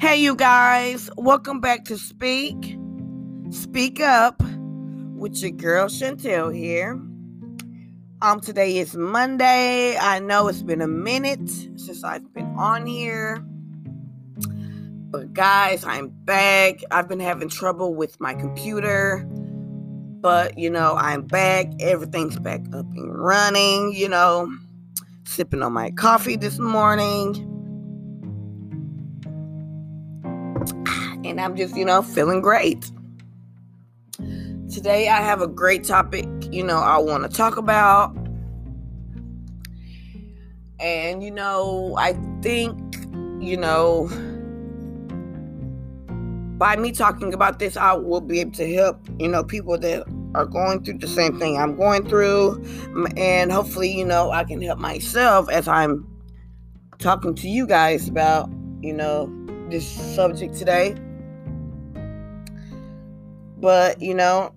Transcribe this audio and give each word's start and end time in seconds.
Hey, 0.00 0.18
you 0.18 0.36
guys, 0.36 1.10
welcome 1.16 1.60
back 1.60 1.84
to 1.86 1.98
Speak, 1.98 2.78
Speak 3.50 3.98
Up 4.00 4.40
with 5.16 5.42
your 5.42 5.50
girl 5.50 5.88
Chantel 5.88 6.54
here. 6.54 6.92
Um, 8.22 8.40
today 8.40 8.78
is 8.78 8.94
Monday. 8.94 9.96
I 9.96 10.20
know 10.20 10.46
it's 10.46 10.62
been 10.62 10.82
a 10.82 10.86
minute 10.86 11.48
since 11.48 12.04
I've 12.04 12.32
been 12.32 12.46
on 12.56 12.86
here, 12.86 13.44
but 15.10 15.32
guys, 15.32 15.82
I'm 15.84 16.10
back. 16.10 16.76
I've 16.92 17.08
been 17.08 17.18
having 17.18 17.48
trouble 17.48 17.92
with 17.92 18.20
my 18.20 18.34
computer, 18.34 19.26
but 19.28 20.56
you 20.56 20.70
know, 20.70 20.94
I'm 20.94 21.22
back. 21.22 21.72
Everything's 21.80 22.38
back 22.38 22.60
up 22.72 22.86
and 22.94 23.12
running, 23.12 23.94
you 23.94 24.08
know, 24.08 24.48
sipping 25.24 25.60
on 25.60 25.72
my 25.72 25.90
coffee 25.90 26.36
this 26.36 26.60
morning 26.60 27.57
and 31.28 31.40
I'm 31.40 31.56
just, 31.56 31.76
you 31.76 31.84
know, 31.84 32.02
feeling 32.02 32.40
great. 32.40 32.90
Today 34.72 35.08
I 35.08 35.20
have 35.20 35.42
a 35.42 35.46
great 35.46 35.84
topic, 35.84 36.26
you 36.50 36.64
know, 36.64 36.78
I 36.78 36.98
want 36.98 37.22
to 37.24 37.28
talk 37.28 37.56
about. 37.56 38.16
And, 40.80 41.22
you 41.22 41.30
know, 41.30 41.96
I 41.98 42.12
think, 42.42 42.78
you 43.40 43.56
know, 43.56 44.08
by 46.58 46.76
me 46.76 46.92
talking 46.92 47.34
about 47.34 47.58
this, 47.58 47.76
I 47.76 47.94
will 47.94 48.20
be 48.20 48.40
able 48.40 48.52
to 48.52 48.74
help, 48.74 49.00
you 49.18 49.28
know, 49.28 49.42
people 49.42 49.78
that 49.78 50.04
are 50.34 50.46
going 50.46 50.84
through 50.84 50.98
the 50.98 51.08
same 51.08 51.38
thing 51.38 51.56
I'm 51.56 51.76
going 51.76 52.08
through. 52.08 52.62
And 53.16 53.50
hopefully, 53.50 53.90
you 53.90 54.04
know, 54.04 54.30
I 54.30 54.44
can 54.44 54.60
help 54.62 54.78
myself 54.78 55.48
as 55.50 55.66
I'm 55.66 56.06
talking 56.98 57.34
to 57.36 57.48
you 57.48 57.66
guys 57.66 58.08
about, 58.08 58.50
you 58.80 58.92
know, 58.92 59.32
this 59.70 59.86
subject 59.86 60.54
today. 60.54 60.94
But, 63.60 64.00
you 64.00 64.14
know, 64.14 64.52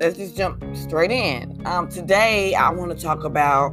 let's 0.00 0.16
just 0.16 0.36
jump 0.36 0.64
straight 0.76 1.10
in. 1.10 1.62
Um, 1.66 1.88
today, 1.88 2.54
I 2.54 2.70
want 2.70 2.90
to 2.90 3.02
talk 3.02 3.24
about 3.24 3.72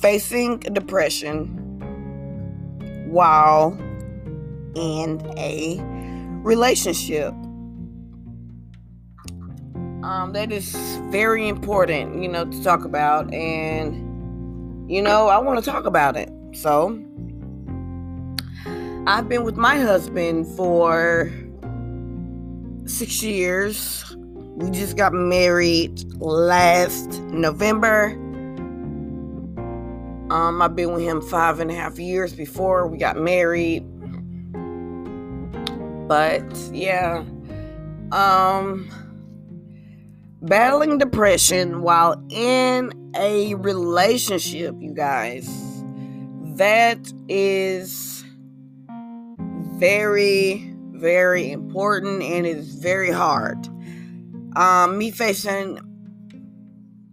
facing 0.00 0.58
depression 0.58 1.58
while 3.08 3.78
in 4.74 5.20
a 5.36 5.78
relationship. 6.42 7.32
Um, 10.02 10.32
that 10.32 10.50
is 10.50 10.74
very 11.10 11.48
important, 11.48 12.22
you 12.22 12.28
know, 12.28 12.44
to 12.44 12.64
talk 12.64 12.84
about. 12.84 13.32
And, 13.32 14.90
you 14.90 15.00
know, 15.00 15.28
I 15.28 15.38
want 15.38 15.62
to 15.62 15.70
talk 15.70 15.84
about 15.84 16.16
it. 16.16 16.30
So, 16.52 16.98
I've 19.06 19.28
been 19.28 19.44
with 19.44 19.56
my 19.56 19.78
husband 19.78 20.46
for 20.56 21.32
six 22.92 23.22
years. 23.22 24.04
We 24.54 24.70
just 24.70 24.96
got 24.96 25.12
married 25.12 26.04
last 26.20 27.20
November. 27.22 28.12
Um, 30.30 30.62
I've 30.62 30.76
been 30.76 30.92
with 30.92 31.02
him 31.02 31.20
five 31.20 31.58
and 31.60 31.70
a 31.70 31.74
half 31.74 31.98
years 31.98 32.34
before 32.34 32.86
we 32.86 32.98
got 32.98 33.16
married. 33.16 33.84
But 36.06 36.44
yeah, 36.72 37.24
um, 38.12 38.90
battling 40.42 40.98
depression 40.98 41.82
while 41.82 42.22
in 42.30 42.92
a 43.16 43.54
relationship, 43.54 44.74
you 44.78 44.92
guys, 44.92 45.48
that 46.56 46.98
is 47.28 48.24
very, 49.78 50.71
very 51.02 51.50
important 51.50 52.22
and 52.22 52.46
it's 52.46 52.68
very 52.68 53.10
hard. 53.10 53.58
Um, 54.56 54.98
me 54.98 55.10
facing 55.10 55.80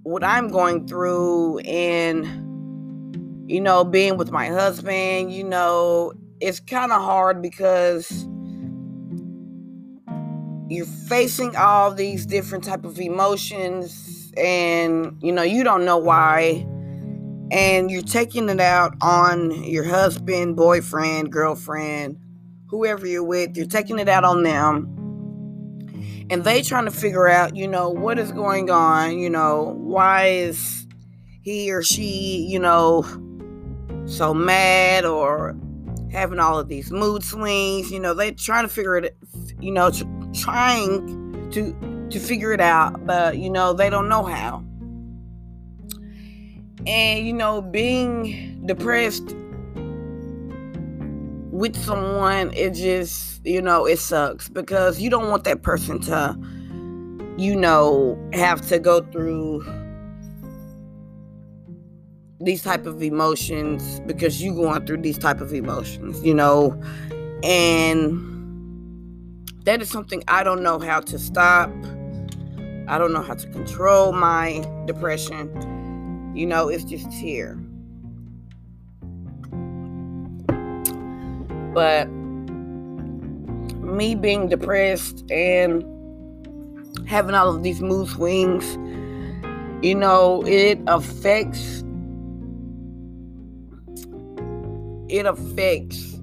what 0.03 0.23
I'm 0.23 0.49
going 0.49 0.87
through 0.87 1.57
and, 1.59 3.49
you 3.49 3.59
know, 3.59 3.83
being 3.83 4.15
with 4.15 4.31
my 4.31 4.47
husband, 4.49 5.33
you 5.33 5.43
know, 5.43 6.13
it's 6.39 6.59
kind 6.59 6.91
of 6.91 7.01
hard 7.01 7.41
because 7.41 8.27
you're 10.69 10.85
facing 10.85 11.55
all 11.55 11.91
these 11.91 12.27
different 12.27 12.63
type 12.63 12.85
of 12.85 12.99
emotions 12.99 14.31
and 14.37 15.17
you 15.19 15.31
know 15.31 15.41
you 15.41 15.63
don't 15.63 15.83
know 15.83 15.97
why 15.97 16.63
and 17.51 17.89
you're 17.89 18.03
taking 18.03 18.47
it 18.49 18.59
out 18.59 18.93
on 19.01 19.63
your 19.63 19.83
husband 19.83 20.55
boyfriend 20.55 21.31
girlfriend 21.31 22.19
whoever 22.69 23.07
you're 23.07 23.23
with, 23.23 23.57
you're 23.57 23.65
taking 23.65 23.99
it 23.99 24.07
out 24.07 24.23
on 24.23 24.43
them. 24.43 24.95
And 26.29 26.43
they 26.43 26.61
trying 26.61 26.85
to 26.85 26.91
figure 26.91 27.27
out, 27.27 27.55
you 27.55 27.67
know, 27.67 27.89
what 27.89 28.19
is 28.19 28.31
going 28.31 28.69
on, 28.69 29.17
you 29.17 29.29
know, 29.29 29.73
why 29.77 30.27
is 30.27 30.87
he 31.41 31.71
or 31.71 31.81
she, 31.81 32.45
you 32.47 32.59
know, 32.59 33.03
so 34.05 34.33
mad 34.33 35.05
or 35.05 35.57
having 36.11 36.39
all 36.39 36.59
of 36.59 36.67
these 36.67 36.91
mood 36.91 37.23
swings, 37.23 37.91
you 37.91 37.99
know, 37.99 38.13
they 38.13 38.31
trying 38.31 38.63
to 38.63 38.69
figure 38.69 38.97
it, 38.97 39.17
you 39.59 39.71
know, 39.71 39.91
trying 40.33 41.49
to 41.51 41.73
to 42.11 42.19
figure 42.19 42.51
it 42.53 42.61
out, 42.61 43.05
but 43.05 43.37
you 43.37 43.49
know, 43.49 43.73
they 43.73 43.89
don't 43.89 44.09
know 44.09 44.23
how. 44.23 44.63
And 46.85 47.25
you 47.25 47.33
know, 47.33 47.61
being 47.61 48.65
depressed 48.65 49.35
with 51.59 51.75
someone, 51.75 52.53
it 52.53 52.69
just, 52.73 53.45
you 53.45 53.61
know, 53.61 53.85
it 53.85 53.99
sucks 53.99 54.47
because 54.47 55.01
you 55.01 55.09
don't 55.09 55.27
want 55.27 55.43
that 55.43 55.61
person 55.61 55.99
to, 55.99 56.33
you 57.37 57.53
know, 57.53 58.17
have 58.31 58.65
to 58.69 58.79
go 58.79 59.01
through 59.01 59.65
these 62.39 62.63
type 62.63 62.85
of 62.85 63.03
emotions 63.03 63.99
because 64.05 64.41
you 64.41 64.55
going 64.55 64.85
through 64.85 65.01
these 65.01 65.17
type 65.17 65.41
of 65.41 65.53
emotions, 65.53 66.23
you 66.23 66.33
know, 66.33 66.81
and 67.43 68.15
that 69.65 69.81
is 69.81 69.89
something 69.89 70.23
I 70.29 70.43
don't 70.43 70.63
know 70.63 70.79
how 70.79 71.01
to 71.01 71.19
stop. 71.19 71.69
I 72.87 72.97
don't 72.97 73.11
know 73.11 73.21
how 73.21 73.33
to 73.33 73.47
control 73.49 74.13
my 74.13 74.65
depression. 74.85 76.31
You 76.33 76.45
know, 76.45 76.69
it's 76.69 76.85
just 76.85 77.11
here. 77.11 77.59
But 81.73 82.09
me 83.81 84.15
being 84.15 84.49
depressed 84.49 85.29
and 85.31 85.83
having 87.07 87.35
all 87.35 87.55
of 87.55 87.63
these 87.63 87.81
mood 87.81 88.07
swings, 88.09 88.77
you 89.83 89.95
know, 89.95 90.43
it 90.45 90.79
affects 90.87 91.83
it 95.09 95.25
affects 95.25 96.19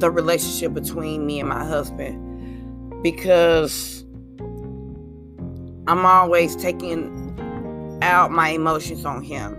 the 0.00 0.10
relationship 0.10 0.74
between 0.74 1.26
me 1.26 1.40
and 1.40 1.48
my 1.48 1.64
husband 1.64 2.22
because 3.02 4.04
I'm 5.86 6.04
always 6.04 6.54
taking 6.56 7.24
out 8.02 8.30
my 8.30 8.50
emotions 8.50 9.06
on 9.06 9.22
him 9.22 9.56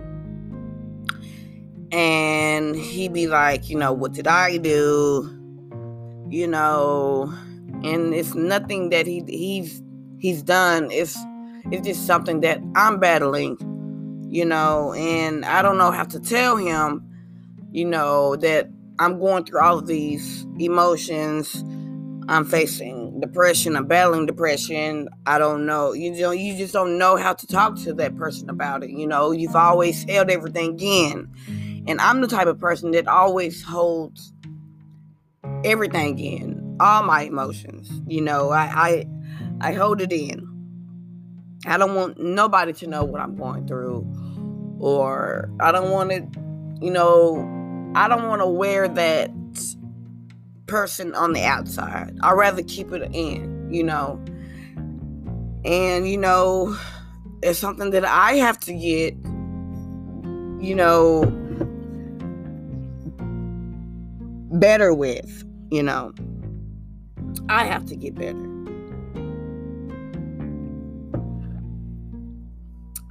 and 1.92 2.76
he 2.76 3.08
be 3.08 3.26
like, 3.26 3.68
you 3.68 3.78
know, 3.78 3.92
what 3.92 4.12
did 4.12 4.26
I 4.26 4.58
do? 4.58 5.34
You 6.28 6.46
know, 6.46 7.32
and 7.82 8.14
it's 8.14 8.34
nothing 8.34 8.90
that 8.90 9.06
he 9.06 9.24
he's 9.26 9.82
he's 10.18 10.42
done. 10.42 10.90
It's 10.90 11.18
it's 11.70 11.86
just 11.86 12.06
something 12.06 12.40
that 12.40 12.60
I'm 12.74 12.98
battling, 12.98 13.56
you 14.28 14.44
know, 14.44 14.92
and 14.94 15.44
I 15.44 15.62
don't 15.62 15.78
know 15.78 15.90
how 15.90 16.04
to 16.04 16.20
tell 16.20 16.56
him, 16.56 17.02
you 17.72 17.84
know, 17.84 18.36
that 18.36 18.68
I'm 18.98 19.18
going 19.18 19.44
through 19.44 19.60
all 19.60 19.78
of 19.78 19.86
these 19.86 20.46
emotions. 20.58 21.64
I'm 22.30 22.44
facing 22.44 23.20
depression. 23.20 23.74
I'm 23.74 23.86
battling 23.86 24.26
depression. 24.26 25.08
I 25.24 25.38
don't 25.38 25.64
know. 25.64 25.94
You 25.94 26.10
know, 26.10 26.30
you 26.30 26.58
just 26.58 26.74
don't 26.74 26.98
know 26.98 27.16
how 27.16 27.32
to 27.32 27.46
talk 27.46 27.78
to 27.84 27.94
that 27.94 28.16
person 28.16 28.50
about 28.50 28.84
it. 28.84 28.90
You 28.90 29.06
know, 29.06 29.32
you've 29.32 29.56
always 29.56 30.02
held 30.04 30.30
everything 30.30 30.78
in 30.78 31.32
and 31.88 32.00
I'm 32.00 32.20
the 32.20 32.28
type 32.28 32.46
of 32.46 32.60
person 32.60 32.92
that 32.92 33.08
always 33.08 33.62
holds 33.62 34.32
everything 35.64 36.18
in, 36.18 36.76
all 36.78 37.02
my 37.02 37.22
emotions. 37.22 37.90
You 38.06 38.20
know, 38.20 38.50
I 38.50 39.06
I, 39.60 39.70
I 39.70 39.72
hold 39.72 40.00
it 40.02 40.12
in. 40.12 40.46
I 41.66 41.78
don't 41.78 41.94
want 41.94 42.20
nobody 42.20 42.72
to 42.74 42.86
know 42.86 43.02
what 43.04 43.20
I'm 43.20 43.36
going 43.36 43.66
through, 43.66 44.06
or 44.78 45.50
I 45.60 45.72
don't 45.72 45.90
want 45.90 46.10
to, 46.10 46.28
you 46.80 46.92
know, 46.92 47.92
I 47.96 48.06
don't 48.06 48.28
want 48.28 48.42
to 48.42 48.46
wear 48.46 48.86
that 48.86 49.30
person 50.66 51.14
on 51.14 51.32
the 51.32 51.42
outside. 51.42 52.16
I'd 52.22 52.34
rather 52.34 52.62
keep 52.62 52.92
it 52.92 53.10
in, 53.14 53.72
you 53.72 53.82
know. 53.82 54.22
And, 55.64 56.08
you 56.08 56.18
know, 56.18 56.78
it's 57.42 57.58
something 57.58 57.90
that 57.90 58.04
I 58.04 58.34
have 58.34 58.60
to 58.60 58.72
get, 58.72 59.14
you 60.62 60.74
know, 60.74 61.24
better 64.58 64.92
with, 64.94 65.44
you 65.70 65.82
know. 65.82 66.12
I 67.48 67.64
have 67.64 67.86
to 67.86 67.96
get 67.96 68.14
better. 68.14 68.44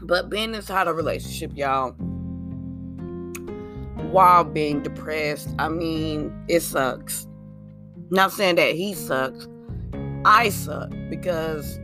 But 0.01 0.29
being 0.29 0.55
inside 0.55 0.87
a 0.87 0.93
relationship, 0.93 1.51
y'all, 1.55 1.91
while 4.11 4.43
being 4.43 4.81
depressed, 4.81 5.49
I 5.59 5.69
mean, 5.69 6.33
it 6.47 6.61
sucks. 6.61 7.27
Not 8.09 8.31
saying 8.31 8.55
that 8.55 8.73
he 8.73 8.93
sucks. 8.93 9.47
I 10.23 10.49
suck 10.49 10.91
because 11.09 11.79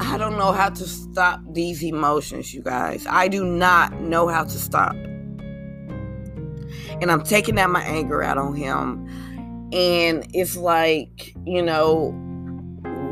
I 0.00 0.18
don't 0.18 0.36
know 0.36 0.52
how 0.52 0.68
to 0.68 0.86
stop 0.86 1.40
these 1.52 1.82
emotions, 1.82 2.52
you 2.52 2.60
guys. 2.60 3.06
I 3.08 3.28
do 3.28 3.44
not 3.46 4.00
know 4.00 4.28
how 4.28 4.44
to 4.44 4.50
stop. 4.50 4.94
And 7.02 7.10
I'm 7.10 7.22
taking 7.24 7.58
out 7.58 7.68
my 7.68 7.82
anger 7.82 8.22
out 8.22 8.38
on 8.38 8.54
him. 8.54 9.06
And 9.72 10.24
it's 10.32 10.56
like, 10.56 11.34
you 11.44 11.60
know, 11.60 12.12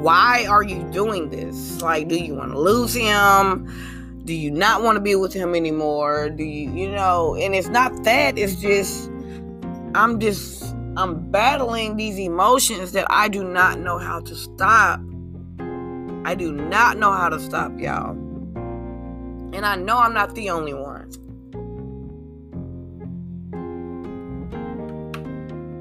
why 0.01 0.47
are 0.49 0.63
you 0.63 0.83
doing 0.93 1.31
this? 1.31 1.83
Like, 1.83 2.09
do 2.09 2.17
you 2.17 2.35
want 2.35 2.53
to 2.53 2.59
lose 2.59 2.95
him? 2.95 4.23
Do 4.25 4.33
you 4.33 4.51
not 4.51 4.83
want 4.83 4.97
to 4.97 5.01
be 5.01 5.17
with 5.17 5.33
him 5.33 5.55
anymore? 5.55 6.31
Do 6.31 6.45
you, 6.45 6.71
you 6.73 6.89
know, 6.89 7.35
and 7.35 7.55
it's 7.55 7.69
not 7.69 8.05
that, 8.05 8.39
it's 8.39 8.57
just, 8.57 9.11
I'm 9.95 10.21
just, 10.21 10.63
I'm 10.97 11.31
battling 11.31 11.97
these 11.97 12.19
emotions 12.19 12.93
that 12.93 13.07
I 13.11 13.29
do 13.29 13.43
not 13.43 13.81
know 13.81 13.99
how 13.99 14.21
to 14.21 14.37
stop. 14.37 15.01
I 16.25 16.35
do 16.37 16.53
not 16.53 16.97
know 16.97 17.13
how 17.13 17.29
to 17.29 17.41
stop, 17.41 17.73
y'all. 17.79 18.13
And 19.53 19.67
I 19.67 19.75
know 19.77 19.99
I'm 19.99 20.15
not 20.15 20.35
the 20.35 20.51
only 20.51 20.75
one. 20.75 21.11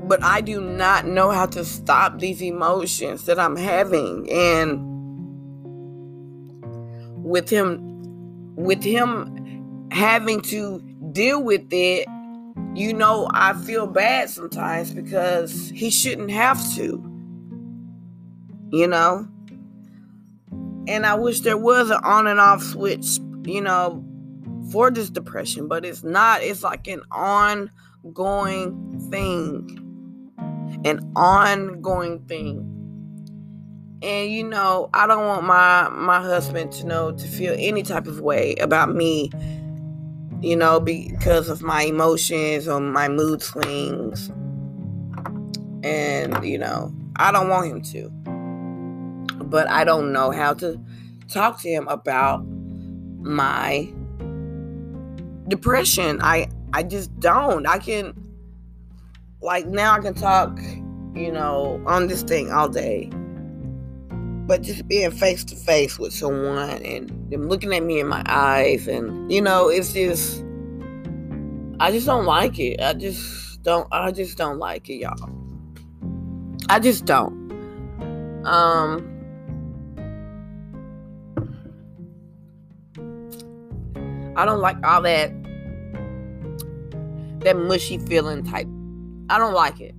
But 0.09 0.23
I 0.23 0.41
do 0.41 0.59
not 0.59 1.05
know 1.05 1.29
how 1.29 1.45
to 1.45 1.63
stop 1.63 2.17
these 2.17 2.41
emotions 2.41 3.27
that 3.27 3.37
I'm 3.37 3.55
having. 3.55 4.27
And 4.31 4.83
with 7.23 7.47
him 7.47 8.55
with 8.55 8.83
him 8.83 9.87
having 9.91 10.41
to 10.41 10.79
deal 11.11 11.43
with 11.43 11.71
it, 11.71 12.07
you 12.73 12.91
know, 12.91 13.29
I 13.35 13.53
feel 13.53 13.85
bad 13.85 14.31
sometimes 14.31 14.91
because 14.91 15.69
he 15.69 15.91
shouldn't 15.91 16.31
have 16.31 16.59
to. 16.73 17.05
You 18.71 18.87
know? 18.87 19.27
And 20.87 21.05
I 21.05 21.13
wish 21.13 21.41
there 21.41 21.55
was 21.55 21.91
an 21.91 21.99
on 22.03 22.25
and 22.25 22.39
off 22.39 22.63
switch, 22.63 23.19
you 23.43 23.61
know, 23.61 24.03
for 24.71 24.89
this 24.89 25.11
depression, 25.11 25.67
but 25.67 25.85
it's 25.85 26.03
not. 26.03 26.41
It's 26.41 26.63
like 26.63 26.87
an 26.87 27.03
ongoing 27.11 27.69
thing. 29.11 29.85
An 30.85 30.99
ongoing 31.15 32.19
thing. 32.25 32.75
And 34.01 34.31
you 34.31 34.43
know, 34.43 34.89
I 34.93 35.07
don't 35.07 35.25
want 35.25 35.45
my 35.45 35.89
my 35.89 36.21
husband 36.21 36.71
to 36.73 36.87
know 36.87 37.11
to 37.11 37.27
feel 37.27 37.53
any 37.57 37.83
type 37.83 38.07
of 38.07 38.21
way 38.21 38.55
about 38.55 38.95
me, 38.95 39.29
you 40.41 40.55
know, 40.55 40.79
because 40.79 41.49
of 41.49 41.61
my 41.61 41.83
emotions 41.83 42.67
or 42.67 42.79
my 42.79 43.09
mood 43.09 43.41
swings. 43.41 44.29
And 45.83 46.43
you 46.45 46.57
know, 46.57 46.93
I 47.17 47.31
don't 47.31 47.49
want 47.49 47.67
him 47.67 47.81
to 47.81 48.19
but 49.49 49.69
I 49.69 49.83
don't 49.83 50.11
know 50.11 50.31
how 50.31 50.53
to 50.55 50.79
talk 51.27 51.59
to 51.61 51.69
him 51.69 51.87
about 51.87 52.45
my 53.19 53.91
depression. 55.47 56.19
I 56.21 56.49
I 56.73 56.83
just 56.83 57.17
don't. 57.19 57.65
I 57.67 57.79
can 57.79 58.13
like 59.41 59.67
now 59.67 59.93
I 59.93 59.99
can 59.99 60.13
talk, 60.13 60.59
you 61.13 61.31
know, 61.31 61.81
on 61.85 62.07
this 62.07 62.23
thing 62.23 62.51
all 62.51 62.69
day. 62.69 63.09
But 64.47 64.63
just 64.63 64.87
being 64.87 65.11
face 65.11 65.43
to 65.45 65.55
face 65.55 65.99
with 65.99 66.11
someone 66.11 66.83
and 66.83 67.09
them 67.31 67.47
looking 67.47 67.73
at 67.73 67.83
me 67.83 67.99
in 67.99 68.07
my 68.07 68.23
eyes 68.25 68.87
and 68.87 69.31
you 69.31 69.41
know, 69.41 69.69
it's 69.69 69.93
just 69.93 70.43
I 71.79 71.91
just 71.91 72.05
don't 72.05 72.25
like 72.25 72.59
it. 72.59 72.81
I 72.81 72.93
just 72.93 73.61
don't 73.63 73.87
I 73.91 74.11
just 74.11 74.37
don't 74.37 74.57
like 74.57 74.89
it, 74.89 74.95
y'all. 74.95 75.29
I 76.67 76.79
just 76.79 77.05
don't. 77.05 77.33
Um 78.45 79.05
I 84.35 84.45
don't 84.45 84.61
like 84.61 84.77
all 84.85 85.01
that 85.03 85.31
that 87.41 87.55
mushy 87.55 87.97
feeling 87.99 88.43
type. 88.43 88.67
I 89.29 89.37
don't 89.37 89.53
like 89.53 89.79
it. 89.79 89.95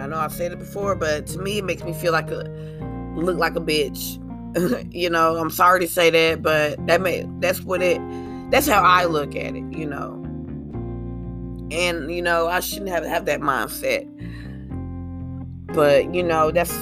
I 0.00 0.06
know 0.06 0.16
I've 0.16 0.32
said 0.32 0.52
it 0.52 0.58
before, 0.58 0.94
but 0.94 1.26
to 1.28 1.38
me 1.38 1.58
it 1.58 1.64
makes 1.64 1.82
me 1.84 1.92
feel 1.92 2.12
like 2.12 2.30
a 2.30 2.44
look 3.14 3.38
like 3.38 3.56
a 3.56 3.60
bitch. 3.60 4.20
you 4.94 5.10
know, 5.10 5.36
I'm 5.36 5.50
sorry 5.50 5.80
to 5.80 5.88
say 5.88 6.10
that, 6.10 6.42
but 6.42 6.84
that 6.86 7.00
may 7.00 7.26
that's 7.40 7.62
what 7.62 7.82
it 7.82 8.00
that's 8.50 8.66
how 8.66 8.82
I 8.82 9.04
look 9.04 9.34
at 9.34 9.56
it, 9.56 9.64
you 9.72 9.86
know. 9.86 10.20
And 11.70 12.10
you 12.10 12.22
know, 12.22 12.46
I 12.48 12.60
shouldn't 12.60 12.90
have 12.90 13.04
have 13.04 13.24
that 13.26 13.40
mindset. 13.40 14.10
But, 15.74 16.14
you 16.14 16.22
know, 16.22 16.50
that's 16.50 16.72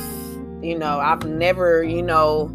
you 0.60 0.78
know, 0.78 1.00
I've 1.00 1.24
never, 1.24 1.82
you 1.82 2.02
know, 2.02 2.50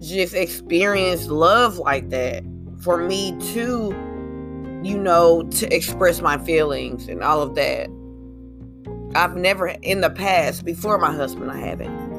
just 0.00 0.34
experienced 0.34 1.28
love 1.28 1.78
like 1.78 2.10
that 2.10 2.44
for 2.80 2.98
me 2.98 3.36
to 3.52 3.92
you 4.82 4.98
know 4.98 5.44
to 5.44 5.74
express 5.74 6.20
my 6.20 6.38
feelings 6.38 7.08
and 7.08 7.22
all 7.22 7.40
of 7.40 7.54
that. 7.54 7.88
I've 9.14 9.36
never 9.36 9.68
in 9.82 10.00
the 10.00 10.10
past 10.10 10.64
before 10.64 10.98
my 10.98 11.12
husband 11.12 11.50
i 11.50 11.58
haven't. 11.58 12.12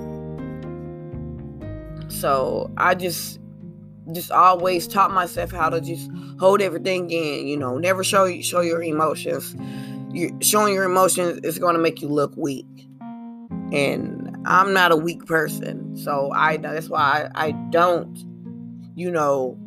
So 2.09 2.71
i 2.77 2.95
just 2.95 3.39
just 4.11 4.31
always 4.31 4.87
taught 4.87 5.11
myself 5.11 5.51
how 5.51 5.69
to 5.69 5.79
just 5.79 6.09
hold 6.39 6.61
everything 6.61 7.09
in 7.09 7.47
you 7.47 7.57
know. 7.57 7.77
Never 7.77 8.03
show 8.03 8.41
show 8.41 8.61
your 8.61 8.81
emotions. 8.83 9.55
You 10.13 10.37
showing 10.41 10.73
your 10.73 10.83
emotions 10.83 11.39
is 11.43 11.57
going 11.57 11.75
to 11.75 11.81
make 11.81 12.01
you 12.01 12.07
look 12.07 12.33
weak. 12.37 12.67
And 13.71 14.37
I'm 14.45 14.73
not 14.73 14.91
a 14.91 14.95
weak 14.95 15.25
person. 15.25 15.97
So 15.97 16.31
I 16.33 16.57
that's 16.57 16.89
why 16.89 17.29
I, 17.33 17.47
I 17.47 17.51
don't, 17.71 18.15
you 18.95 19.09
know, 19.09 19.57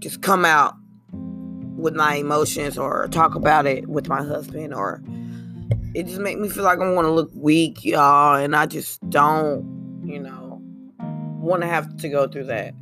just 0.00 0.20
come 0.20 0.44
out 0.44 0.74
with 1.80 1.94
my 1.94 2.16
emotions 2.16 2.78
or 2.78 3.08
talk 3.08 3.34
about 3.34 3.66
it 3.66 3.88
with 3.88 4.08
my 4.08 4.22
husband 4.22 4.74
or 4.74 5.02
it 5.94 6.06
just 6.06 6.20
make 6.20 6.38
me 6.38 6.48
feel 6.48 6.64
like 6.64 6.78
I 6.78 6.92
want 6.92 7.06
to 7.06 7.12
look 7.12 7.30
weak, 7.34 7.84
y'all, 7.84 8.36
and 8.36 8.54
I 8.54 8.66
just 8.66 9.08
don't, 9.10 10.02
you 10.04 10.20
know, 10.20 10.60
want 11.40 11.62
to 11.62 11.68
have 11.68 11.96
to 11.98 12.08
go 12.08 12.28
through 12.28 12.44
that. 12.44 12.74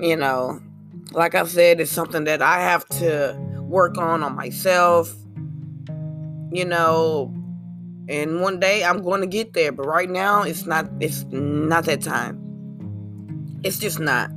You 0.00 0.16
know, 0.16 0.60
like 1.12 1.34
I 1.34 1.44
said, 1.44 1.80
it's 1.80 1.90
something 1.90 2.24
that 2.24 2.42
I 2.42 2.60
have 2.60 2.86
to 3.00 3.38
work 3.60 3.98
on 3.98 4.22
on 4.22 4.34
myself. 4.34 5.14
You 6.50 6.64
know, 6.64 7.34
and 8.08 8.40
one 8.40 8.60
day 8.60 8.84
I'm 8.84 9.02
going 9.02 9.20
to 9.20 9.26
get 9.26 9.52
there, 9.54 9.72
but 9.72 9.86
right 9.86 10.08
now 10.08 10.42
it's 10.42 10.66
not 10.66 10.88
it's 11.00 11.24
not 11.30 11.84
that 11.84 12.00
time. 12.00 12.40
It's 13.62 13.78
just 13.78 13.98
not. 13.98 14.30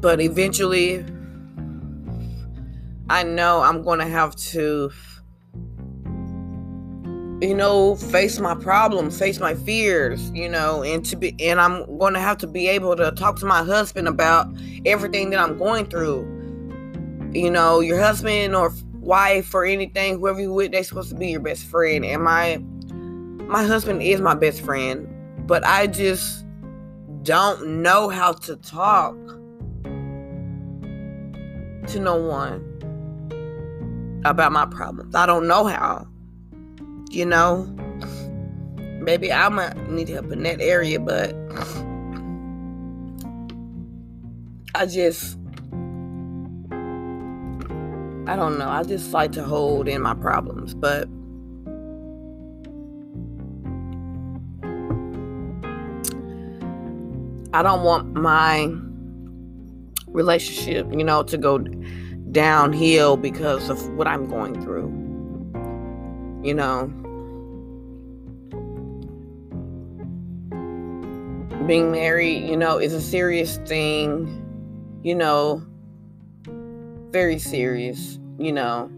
But 0.00 0.20
eventually 0.20 1.04
I 3.10 3.22
know 3.22 3.62
I'm 3.62 3.82
going 3.82 3.98
to 3.98 4.06
have 4.06 4.34
to 4.36 4.90
you 7.40 7.54
know 7.54 7.94
face 7.94 8.40
my 8.40 8.52
problems 8.52 9.16
face 9.16 9.38
my 9.38 9.54
fears 9.54 10.28
you 10.32 10.48
know 10.48 10.82
and 10.82 11.04
to 11.04 11.14
be 11.14 11.36
and 11.38 11.60
i'm 11.60 11.86
going 11.98 12.12
to 12.12 12.18
have 12.18 12.36
to 12.36 12.48
be 12.48 12.66
able 12.66 12.96
to 12.96 13.12
talk 13.12 13.38
to 13.38 13.46
my 13.46 13.62
husband 13.62 14.08
about 14.08 14.52
everything 14.84 15.30
that 15.30 15.38
i'm 15.38 15.56
going 15.56 15.86
through 15.86 16.26
you 17.32 17.50
know, 17.50 17.80
your 17.80 18.00
husband 18.00 18.54
or 18.54 18.72
wife 18.94 19.54
or 19.54 19.64
anything, 19.64 20.18
whoever 20.18 20.40
you 20.40 20.52
with, 20.52 20.72
they're 20.72 20.84
supposed 20.84 21.10
to 21.10 21.14
be 21.14 21.28
your 21.30 21.40
best 21.40 21.64
friend. 21.64 22.04
And 22.04 22.22
my 22.22 22.58
my 23.46 23.64
husband 23.64 24.02
is 24.02 24.20
my 24.20 24.34
best 24.34 24.62
friend, 24.62 25.08
but 25.46 25.64
I 25.64 25.86
just 25.86 26.44
don't 27.22 27.82
know 27.82 28.08
how 28.08 28.32
to 28.32 28.56
talk 28.56 29.16
to 31.88 32.00
no 32.00 32.16
one 32.16 32.62
about 34.24 34.52
my 34.52 34.66
problems. 34.66 35.14
I 35.14 35.26
don't 35.26 35.46
know 35.46 35.64
how. 35.64 36.06
You 37.10 37.24
know, 37.24 37.64
maybe 39.00 39.32
I 39.32 39.48
might 39.48 39.90
need 39.90 40.08
help 40.08 40.30
in 40.30 40.42
that 40.42 40.60
area, 40.60 41.00
but 41.00 41.34
I 44.74 44.86
just 44.86 45.38
I 48.28 48.36
don't 48.36 48.58
know. 48.58 48.68
I 48.68 48.82
just 48.82 49.10
like 49.12 49.32
to 49.32 49.42
hold 49.42 49.88
in 49.88 50.02
my 50.02 50.12
problems, 50.14 50.74
but 50.74 51.08
I 57.54 57.62
don't 57.62 57.82
want 57.82 58.12
my 58.12 58.70
relationship, 60.10 60.86
you 60.92 61.04
know, 61.04 61.22
to 61.22 61.38
go 61.38 61.58
downhill 61.58 63.16
because 63.16 63.68
of 63.68 63.88
what 63.90 64.06
I'm 64.06 64.26
going 64.28 64.62
through. 64.62 64.88
You 66.44 66.54
know, 66.54 66.86
being 71.66 71.92
married, 71.92 72.48
you 72.48 72.56
know, 72.56 72.78
is 72.78 72.94
a 72.94 73.00
serious 73.00 73.58
thing, 73.58 74.44
you 75.02 75.14
know, 75.14 75.62
very 77.10 77.38
serious, 77.38 78.18
you 78.38 78.52
know. 78.52 78.90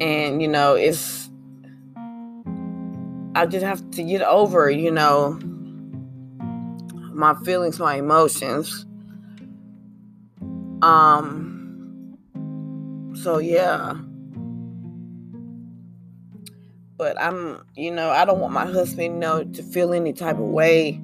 And, 0.00 0.40
you 0.40 0.46
know, 0.46 0.74
it's, 0.74 1.28
I 3.34 3.46
just 3.46 3.64
have 3.64 3.90
to 3.92 4.04
get 4.04 4.22
over, 4.22 4.70
you 4.70 4.92
know, 4.92 5.40
my 7.18 7.34
feelings, 7.44 7.80
my 7.80 7.96
emotions. 7.96 8.86
Um, 10.82 12.16
so 13.16 13.38
yeah. 13.38 13.94
But 16.96 17.20
I'm, 17.20 17.66
you 17.74 17.90
know, 17.90 18.10
I 18.10 18.24
don't 18.24 18.38
want 18.38 18.52
my 18.52 18.66
husband, 18.66 19.14
you 19.14 19.18
know, 19.20 19.42
to 19.42 19.62
feel 19.64 19.92
any 19.92 20.12
type 20.12 20.36
of 20.36 20.44
way, 20.44 21.00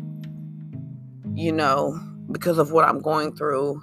you 1.34 1.50
know, 1.50 1.98
because 2.30 2.58
of 2.58 2.70
what 2.70 2.88
I'm 2.88 3.00
going 3.00 3.34
through. 3.34 3.82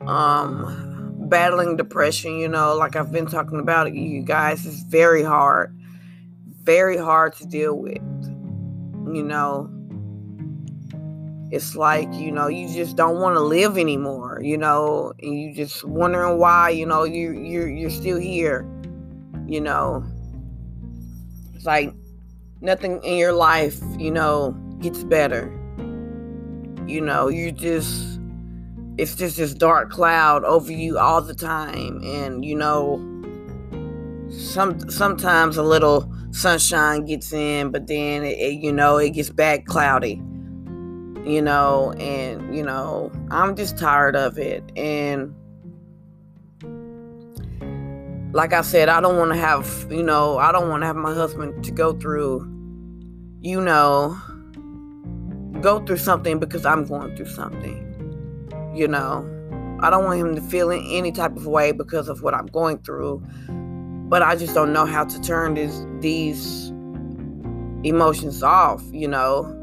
Um, 0.00 1.16
battling 1.28 1.76
depression, 1.76 2.38
you 2.38 2.48
know, 2.48 2.76
like 2.76 2.94
I've 2.94 3.10
been 3.10 3.26
talking 3.26 3.58
about, 3.58 3.88
it, 3.88 3.94
you 3.94 4.22
guys, 4.22 4.64
it's 4.64 4.82
very 4.82 5.24
hard, 5.24 5.76
very 6.62 6.96
hard 6.96 7.34
to 7.36 7.46
deal 7.46 7.76
with, 7.76 8.02
you 9.12 9.24
know. 9.24 9.73
It's 11.54 11.76
like, 11.76 12.12
you 12.14 12.32
know, 12.32 12.48
you 12.48 12.66
just 12.66 12.96
don't 12.96 13.20
want 13.20 13.36
to 13.36 13.40
live 13.40 13.78
anymore, 13.78 14.40
you 14.42 14.58
know, 14.58 15.12
and 15.22 15.40
you 15.40 15.54
just 15.54 15.84
wondering 15.84 16.36
why, 16.36 16.70
you 16.70 16.84
know, 16.84 17.04
you 17.04 17.30
you 17.30 17.66
you're 17.66 17.90
still 17.90 18.18
here, 18.18 18.68
you 19.46 19.60
know. 19.60 20.04
It's 21.54 21.64
like 21.64 21.94
nothing 22.60 23.00
in 23.04 23.18
your 23.18 23.34
life, 23.34 23.78
you 23.96 24.10
know, 24.10 24.50
gets 24.80 25.04
better. 25.04 25.44
You 26.88 27.00
know, 27.00 27.28
you 27.28 27.52
just 27.52 28.18
it's 28.98 29.14
just 29.14 29.36
this 29.36 29.54
dark 29.54 29.92
cloud 29.92 30.42
over 30.42 30.72
you 30.72 30.98
all 30.98 31.22
the 31.22 31.34
time 31.34 32.02
and 32.02 32.44
you 32.44 32.56
know 32.56 32.98
some 34.28 34.90
sometimes 34.90 35.56
a 35.56 35.62
little 35.62 36.12
sunshine 36.32 37.04
gets 37.04 37.32
in 37.32 37.70
but 37.70 37.86
then 37.86 38.24
it, 38.24 38.38
it, 38.38 38.54
you 38.60 38.72
know 38.72 38.96
it 38.96 39.10
gets 39.10 39.30
back 39.30 39.64
cloudy 39.66 40.20
you 41.24 41.40
know 41.40 41.92
and 41.98 42.54
you 42.54 42.62
know 42.62 43.10
i'm 43.30 43.56
just 43.56 43.78
tired 43.78 44.14
of 44.16 44.38
it 44.38 44.62
and 44.76 45.34
like 48.34 48.52
I 48.52 48.62
said, 48.62 48.88
I 48.88 49.00
don't 49.00 49.16
want 49.16 49.30
to 49.30 49.38
have, 49.38 49.86
you 49.90 50.02
know, 50.02 50.38
I 50.38 50.50
don't 50.50 50.68
want 50.68 50.82
to 50.82 50.86
have 50.88 50.96
my 50.96 51.14
husband 51.14 51.64
to 51.64 51.70
go 51.70 51.92
through, 51.92 52.40
you 53.40 53.60
know, 53.60 54.20
go 55.60 55.78
through 55.86 55.98
something 55.98 56.40
because 56.40 56.66
I'm 56.66 56.84
going 56.84 57.16
through 57.16 57.28
something. 57.28 57.80
You 58.74 58.88
know, 58.88 59.24
I 59.80 59.88
don't 59.88 60.04
want 60.04 60.18
him 60.18 60.34
to 60.34 60.40
feel 60.42 60.72
in 60.72 60.84
any 60.90 61.12
type 61.12 61.36
of 61.36 61.46
way 61.46 61.70
because 61.70 62.08
of 62.08 62.22
what 62.22 62.34
I'm 62.34 62.46
going 62.46 62.78
through. 62.78 63.22
But 64.08 64.22
I 64.22 64.34
just 64.34 64.52
don't 64.52 64.72
know 64.72 64.84
how 64.84 65.04
to 65.04 65.20
turn 65.20 65.54
this, 65.54 65.86
these 66.00 66.70
emotions 67.84 68.42
off, 68.42 68.82
you 68.90 69.06
know. 69.06 69.60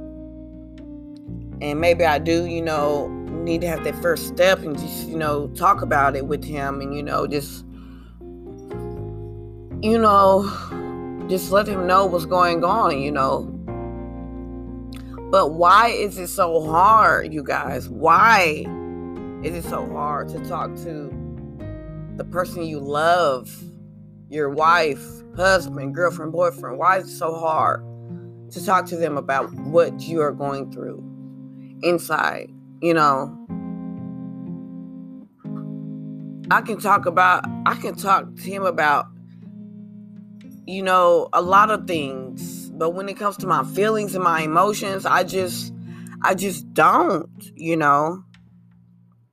And 1.62 1.80
maybe 1.80 2.06
I 2.06 2.18
do, 2.18 2.46
you 2.46 2.62
know, 2.62 3.08
need 3.44 3.62
to 3.62 3.68
have 3.68 3.84
that 3.84 3.96
first 4.01 4.27
step 4.27 4.60
and 4.60 4.77
just, 4.77 5.08
you 5.08 5.18
know, 5.18 5.48
talk 5.50 5.82
about 5.82 6.15
it 6.15 6.25
with 6.25 6.44
him 6.44 6.82
and, 6.82 6.96
you 6.96 7.03
know, 7.03 7.27
just 7.27 7.65
you 9.82 9.98
know, 9.98 10.44
just 11.27 11.51
let 11.51 11.68
him 11.68 11.88
know 11.88 12.06
what's 12.06 12.25
going 12.25 12.63
on, 12.63 13.01
you 13.01 13.12
know. 13.12 13.44
But 15.32 15.53
why 15.53 15.88
is 15.88 16.20
it 16.20 16.27
so 16.27 16.62
hard, 16.62 17.34
you 17.34 17.41
guys? 17.44 17.89
Why 17.89 18.65
is 19.44 19.56
it 19.56 19.68
so 19.68 19.88
hard 19.88 20.30
to 20.30 20.39
talk 20.48 20.75
to 20.84 21.12
the 22.18 22.24
person 22.25 22.63
you 22.63 22.80
love, 22.80 23.51
your 24.30 24.50
wife, 24.50 25.03
husband, 25.36 25.96
girlfriend, 25.96 26.32
boyfriend? 26.32 26.77
Why 26.77 27.00
is 27.00 27.06
it 27.06 27.18
so 27.18 27.34
hard 27.34 27.84
to 28.51 28.63
talk 28.63 28.86
to 28.88 28.98
them 28.98 29.18
about 29.18 29.51
what 29.53 30.00
you 30.01 30.22
are 30.22 30.34
going 30.34 30.72
through 30.72 31.11
inside? 31.83 32.51
You 32.81 32.93
know, 32.93 33.38
I 36.50 36.61
can 36.61 36.79
talk 36.79 37.05
about, 37.05 37.45
I 37.65 37.75
can 37.75 37.95
talk 37.95 38.35
to 38.35 38.41
him 38.41 38.65
about 38.65 39.07
you 40.71 40.81
know, 40.81 41.27
a 41.33 41.41
lot 41.41 41.69
of 41.69 41.88
things. 41.88 42.69
But 42.71 42.91
when 42.91 43.09
it 43.09 43.17
comes 43.17 43.38
to 43.38 43.47
my 43.47 43.63
feelings 43.63 44.15
and 44.15 44.23
my 44.23 44.41
emotions, 44.41 45.05
I 45.05 45.23
just 45.23 45.73
I 46.23 46.35
just 46.35 46.73
don't, 46.73 47.29
you 47.55 47.75
know. 47.75 48.23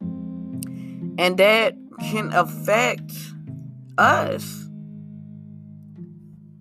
And 0.01 1.37
that 1.39 1.75
can 2.01 2.33
affect 2.33 3.13
us, 3.99 4.69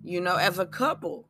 you 0.02 0.20
know, 0.20 0.36
as 0.36 0.58
a 0.58 0.66
couple. 0.66 1.28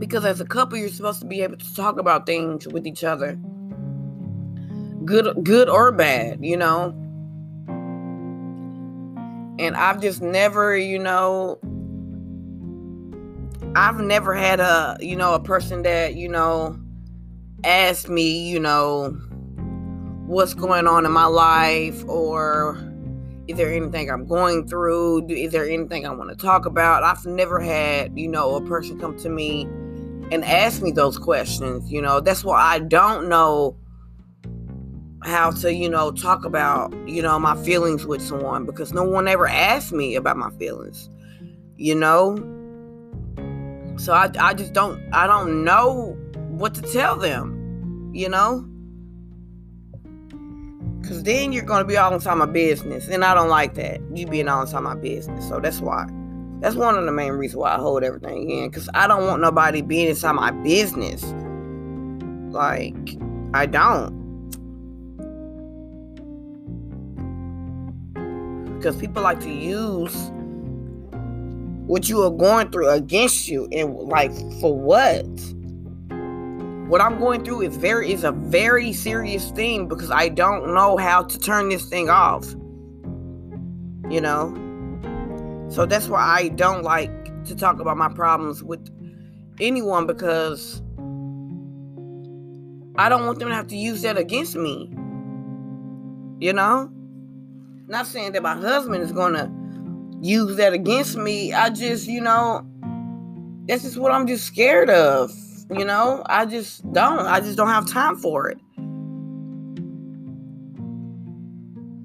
Because 0.00 0.24
as 0.24 0.40
a 0.40 0.44
couple, 0.44 0.76
you're 0.78 0.88
supposed 0.88 1.20
to 1.20 1.26
be 1.26 1.42
able 1.42 1.58
to 1.58 1.74
talk 1.76 2.00
about 2.00 2.26
things 2.26 2.66
with 2.66 2.86
each 2.86 3.04
other. 3.04 3.38
Good 5.04 5.44
good 5.44 5.68
or 5.68 5.92
bad, 5.92 6.44
you 6.44 6.56
know 6.56 6.96
and 9.60 9.76
I've 9.76 10.00
just 10.00 10.22
never, 10.22 10.74
you 10.76 10.98
know, 10.98 11.58
I've 13.76 14.00
never 14.00 14.34
had 14.34 14.58
a, 14.58 14.96
you 15.00 15.14
know, 15.14 15.34
a 15.34 15.40
person 15.40 15.82
that, 15.82 16.14
you 16.14 16.30
know, 16.30 16.78
asked 17.62 18.08
me, 18.08 18.48
you 18.48 18.58
know, 18.58 19.10
what's 20.26 20.54
going 20.54 20.86
on 20.86 21.04
in 21.04 21.12
my 21.12 21.26
life 21.26 22.02
or 22.08 22.78
is 23.48 23.58
there 23.58 23.70
anything 23.70 24.10
I'm 24.10 24.26
going 24.26 24.66
through? 24.66 25.26
Is 25.28 25.52
there 25.52 25.68
anything 25.68 26.06
I 26.06 26.10
want 26.10 26.30
to 26.30 26.36
talk 26.36 26.64
about? 26.64 27.02
I've 27.02 27.26
never 27.26 27.60
had, 27.60 28.18
you 28.18 28.28
know, 28.28 28.56
a 28.56 28.64
person 28.66 28.98
come 28.98 29.18
to 29.18 29.28
me 29.28 29.68
and 30.30 30.44
ask 30.44 30.82
me 30.82 30.92
those 30.92 31.18
questions. 31.18 31.90
You 31.90 32.02
know, 32.02 32.20
that's 32.20 32.44
why 32.44 32.60
I 32.60 32.78
don't 32.78 33.28
know 33.28 33.76
how 35.22 35.50
to, 35.50 35.72
you 35.72 35.88
know, 35.88 36.12
talk 36.12 36.44
about, 36.44 36.94
you 37.08 37.22
know, 37.22 37.38
my 37.38 37.56
feelings 37.62 38.06
with 38.06 38.22
someone 38.22 38.64
because 38.64 38.92
no 38.92 39.02
one 39.02 39.28
ever 39.28 39.46
asked 39.46 39.92
me 39.92 40.14
about 40.14 40.36
my 40.36 40.50
feelings, 40.52 41.10
you 41.76 41.94
know? 41.94 42.36
So 43.96 44.14
I, 44.14 44.30
I 44.38 44.54
just 44.54 44.72
don't, 44.72 45.02
I 45.12 45.26
don't 45.26 45.62
know 45.64 46.16
what 46.48 46.74
to 46.74 46.82
tell 46.82 47.16
them, 47.16 48.10
you 48.14 48.28
know? 48.28 48.66
Because 51.00 51.22
then 51.22 51.52
you're 51.52 51.64
going 51.64 51.82
to 51.82 51.88
be 51.88 51.96
all 51.96 52.14
inside 52.14 52.34
my 52.34 52.46
business. 52.46 53.08
And 53.08 53.24
I 53.24 53.34
don't 53.34 53.48
like 53.48 53.74
that. 53.74 54.00
You 54.14 54.26
being 54.26 54.48
all 54.48 54.62
inside 54.62 54.80
my 54.80 54.94
business. 54.94 55.48
So 55.48 55.58
that's 55.60 55.80
why. 55.80 56.06
That's 56.60 56.76
one 56.76 56.96
of 56.96 57.04
the 57.04 57.12
main 57.12 57.32
reasons 57.32 57.56
why 57.56 57.74
I 57.74 57.78
hold 57.78 58.04
everything 58.04 58.50
in. 58.50 58.70
Because 58.70 58.88
I 58.94 59.06
don't 59.06 59.26
want 59.26 59.40
nobody 59.40 59.82
being 59.82 60.08
inside 60.08 60.32
my 60.32 60.50
business. 60.50 61.22
Like, 62.52 63.16
I 63.54 63.66
don't. 63.66 64.20
because 68.80 68.96
people 68.96 69.22
like 69.22 69.38
to 69.40 69.50
use 69.50 70.32
what 71.86 72.08
you 72.08 72.22
are 72.22 72.30
going 72.30 72.70
through 72.70 72.88
against 72.88 73.46
you 73.46 73.68
and 73.72 73.94
like 73.94 74.32
for 74.58 74.74
what 74.74 75.26
what 76.88 77.02
i'm 77.02 77.18
going 77.18 77.44
through 77.44 77.60
is 77.60 77.76
very 77.76 78.10
is 78.10 78.24
a 78.24 78.32
very 78.32 78.90
serious 78.94 79.50
thing 79.50 79.86
because 79.86 80.10
i 80.10 80.30
don't 80.30 80.72
know 80.72 80.96
how 80.96 81.22
to 81.22 81.38
turn 81.38 81.68
this 81.68 81.84
thing 81.90 82.08
off 82.08 82.54
you 84.08 84.20
know 84.20 84.48
so 85.70 85.86
that's 85.86 86.08
why 86.08 86.20
i 86.20 86.48
don't 86.48 86.82
like 86.82 87.10
to 87.44 87.56
talk 87.56 87.80
about 87.80 87.96
my 87.96 88.08
problems 88.08 88.62
with 88.62 88.90
anyone 89.60 90.06
because 90.06 90.82
i 92.96 93.08
don't 93.08 93.24
want 93.24 93.38
them 93.38 93.48
to 93.48 93.54
have 93.54 93.66
to 93.66 93.76
use 93.76 94.02
that 94.02 94.18
against 94.18 94.56
me 94.56 94.90
you 96.38 96.52
know 96.52 96.90
not 97.86 98.06
saying 98.06 98.32
that 98.32 98.42
my 98.42 98.54
husband 98.54 99.02
is 99.02 99.12
gonna 99.12 99.50
use 100.20 100.56
that 100.56 100.72
against 100.72 101.16
me. 101.16 101.52
I 101.52 101.70
just, 101.70 102.06
you 102.06 102.20
know, 102.20 102.66
this 103.66 103.84
is 103.84 103.98
what 103.98 104.12
I'm 104.12 104.26
just 104.26 104.44
scared 104.44 104.90
of. 104.90 105.32
You 105.70 105.84
know, 105.84 106.24
I 106.26 106.46
just 106.46 106.90
don't. 106.92 107.20
I 107.20 107.40
just 107.40 107.56
don't 107.56 107.68
have 107.68 107.86
time 107.86 108.16
for 108.16 108.48
it. 108.48 108.58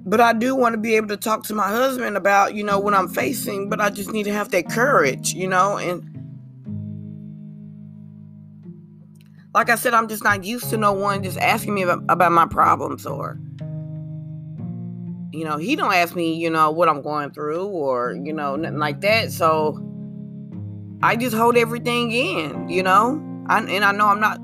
But 0.05 0.21
I 0.21 0.33
do 0.33 0.55
want 0.55 0.73
to 0.73 0.77
be 0.77 0.95
able 0.95 1.07
to 1.09 1.17
talk 1.17 1.43
to 1.45 1.55
my 1.55 1.67
husband 1.67 2.15
about, 2.15 2.53
you 2.53 2.63
know, 2.63 2.79
what 2.79 2.93
I'm 2.93 3.07
facing, 3.07 3.69
but 3.69 3.81
I 3.81 3.89
just 3.89 4.11
need 4.11 4.23
to 4.23 4.33
have 4.33 4.49
that 4.51 4.69
courage, 4.69 5.33
you 5.33 5.47
know, 5.47 5.77
and 5.77 6.11
like 9.53 9.69
I 9.69 9.75
said, 9.75 9.93
I'm 9.93 10.07
just 10.07 10.23
not 10.23 10.43
used 10.43 10.69
to 10.69 10.77
no 10.77 10.93
one 10.93 11.23
just 11.23 11.37
asking 11.37 11.73
me 11.73 11.83
about, 11.83 12.03
about 12.09 12.31
my 12.31 12.45
problems 12.45 13.05
or 13.05 13.39
you 15.35 15.43
know, 15.43 15.57
he 15.57 15.75
don't 15.75 15.93
ask 15.93 16.15
me, 16.15 16.33
you 16.33 16.49
know, 16.49 16.71
what 16.71 16.87
I'm 16.87 17.01
going 17.01 17.31
through 17.31 17.65
or, 17.65 18.13
you 18.13 18.31
know, 18.31 18.55
nothing 18.55 18.79
like 18.79 19.01
that. 19.01 19.33
So 19.33 19.81
I 21.03 21.17
just 21.17 21.35
hold 21.35 21.57
everything 21.57 22.11
in, 22.11 22.69
you 22.69 22.81
know? 22.81 23.21
I, 23.47 23.59
and 23.59 23.83
I 23.83 23.91
know 23.91 24.07
I'm 24.07 24.21
not 24.21 24.39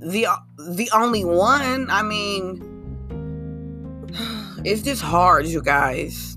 the 0.00 0.28
the 0.68 0.88
only 0.94 1.24
one. 1.24 1.90
I 1.90 2.02
mean, 2.02 2.62
it's 4.68 4.82
just 4.82 5.00
hard, 5.00 5.46
you 5.46 5.62
guys. 5.62 6.36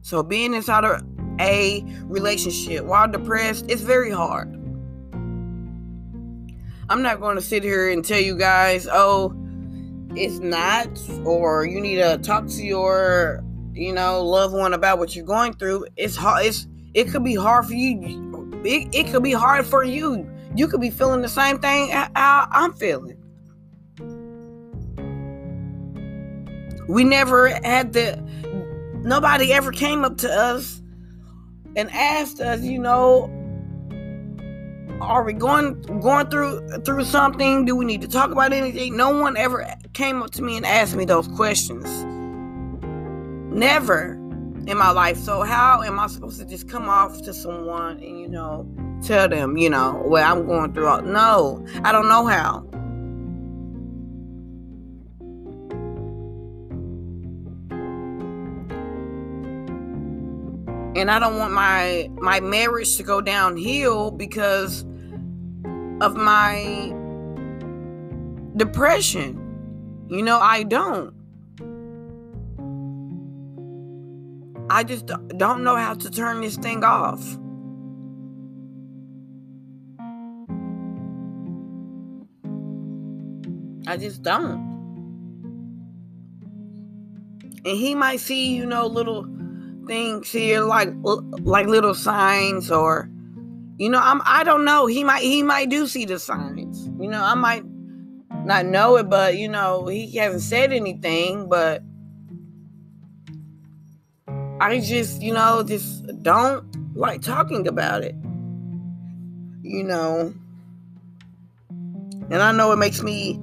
So 0.00 0.22
being 0.22 0.54
inside 0.54 0.84
of 0.84 1.02
a 1.38 1.84
relationship 2.04 2.86
while 2.86 3.06
depressed, 3.06 3.66
it's 3.68 3.82
very 3.82 4.10
hard. 4.10 4.48
I'm 6.88 7.02
not 7.02 7.20
going 7.20 7.36
to 7.36 7.42
sit 7.42 7.62
here 7.62 7.90
and 7.90 8.02
tell 8.02 8.18
you 8.18 8.36
guys, 8.36 8.88
oh, 8.90 9.36
it's 10.16 10.38
not, 10.38 10.88
or 11.24 11.66
you 11.66 11.82
need 11.82 11.96
to 11.96 12.18
talk 12.18 12.46
to 12.48 12.64
your, 12.64 13.44
you 13.74 13.92
know, 13.92 14.24
loved 14.24 14.54
one 14.54 14.72
about 14.72 14.98
what 14.98 15.14
you're 15.14 15.26
going 15.26 15.52
through. 15.52 15.86
It's 15.96 16.16
hard. 16.16 16.46
It's 16.46 16.66
it 16.94 17.08
could 17.10 17.22
be 17.22 17.34
hard 17.34 17.66
for 17.66 17.74
you. 17.74 18.62
It, 18.64 18.88
it 18.92 19.12
could 19.12 19.22
be 19.22 19.32
hard 19.32 19.66
for 19.66 19.84
you. 19.84 20.28
You 20.56 20.66
could 20.66 20.80
be 20.80 20.90
feeling 20.90 21.20
the 21.20 21.28
same 21.28 21.58
thing 21.58 21.90
I'm 21.92 22.72
feeling. 22.72 23.19
We 26.90 27.04
never 27.04 27.48
had 27.48 27.92
the. 27.92 28.20
Nobody 29.02 29.52
ever 29.52 29.70
came 29.70 30.04
up 30.04 30.18
to 30.18 30.30
us 30.30 30.82
and 31.76 31.90
asked 31.92 32.40
us, 32.40 32.62
you 32.62 32.78
know, 32.78 33.30
are 35.00 35.22
we 35.22 35.32
going 35.32 35.80
going 36.00 36.28
through 36.28 36.68
through 36.84 37.04
something? 37.04 37.64
Do 37.64 37.76
we 37.76 37.84
need 37.84 38.00
to 38.02 38.08
talk 38.08 38.32
about 38.32 38.52
anything? 38.52 38.96
No 38.96 39.16
one 39.18 39.36
ever 39.36 39.66
came 39.92 40.20
up 40.20 40.32
to 40.32 40.42
me 40.42 40.56
and 40.56 40.66
asked 40.66 40.96
me 40.96 41.04
those 41.04 41.28
questions. 41.28 41.86
Never 43.54 44.14
in 44.66 44.76
my 44.76 44.90
life. 44.90 45.16
So 45.16 45.42
how 45.42 45.82
am 45.82 45.98
I 45.98 46.08
supposed 46.08 46.40
to 46.40 46.44
just 46.44 46.68
come 46.68 46.88
off 46.88 47.22
to 47.22 47.32
someone 47.32 47.98
and 47.98 48.20
you 48.20 48.28
know 48.28 48.68
tell 49.02 49.28
them, 49.28 49.56
you 49.56 49.70
know, 49.70 49.92
what 50.04 50.24
I'm 50.24 50.44
going 50.44 50.74
through? 50.74 51.02
No, 51.02 51.64
I 51.84 51.92
don't 51.92 52.08
know 52.08 52.26
how. 52.26 52.69
And 61.00 61.10
I 61.10 61.18
don't 61.18 61.38
want 61.38 61.54
my 61.54 62.10
my 62.16 62.40
marriage 62.40 62.98
to 62.98 63.02
go 63.02 63.22
downhill 63.22 64.10
because 64.10 64.82
of 66.02 66.14
my 66.14 66.92
depression. 68.54 70.06
You 70.10 70.22
know, 70.22 70.38
I 70.38 70.62
don't. 70.62 71.14
I 74.68 74.84
just 74.84 75.06
don't 75.38 75.64
know 75.64 75.76
how 75.76 75.94
to 75.94 76.10
turn 76.10 76.42
this 76.42 76.56
thing 76.56 76.84
off. 76.84 77.24
I 83.86 83.96
just 83.96 84.20
don't. 84.20 84.68
And 87.64 87.78
he 87.78 87.94
might 87.94 88.20
see, 88.20 88.54
you 88.54 88.66
know, 88.66 88.86
little 88.86 89.24
things 89.90 90.30
here 90.30 90.60
like 90.60 90.88
like 91.42 91.66
little 91.66 91.94
signs 91.94 92.70
or 92.70 93.10
you 93.76 93.88
know, 93.88 93.98
I'm 94.00 94.22
I 94.24 94.44
don't 94.44 94.64
know. 94.64 94.86
He 94.86 95.02
might 95.02 95.22
he 95.22 95.42
might 95.42 95.68
do 95.68 95.88
see 95.88 96.04
the 96.04 96.20
signs. 96.20 96.88
You 97.00 97.08
know, 97.08 97.20
I 97.20 97.34
might 97.34 97.64
not 98.44 98.66
know 98.66 98.96
it, 98.96 99.10
but 99.10 99.36
you 99.36 99.48
know, 99.48 99.86
he 99.86 100.16
hasn't 100.16 100.42
said 100.42 100.72
anything, 100.72 101.48
but 101.48 101.82
I 104.60 104.78
just, 104.78 105.22
you 105.22 105.32
know, 105.34 105.64
just 105.64 106.06
don't 106.22 106.64
like 106.94 107.20
talking 107.22 107.66
about 107.66 108.04
it. 108.04 108.14
You 109.62 109.82
know. 109.82 110.32
And 112.30 112.34
I 112.34 112.52
know 112.52 112.70
it 112.70 112.76
makes 112.76 113.02
me 113.02 113.40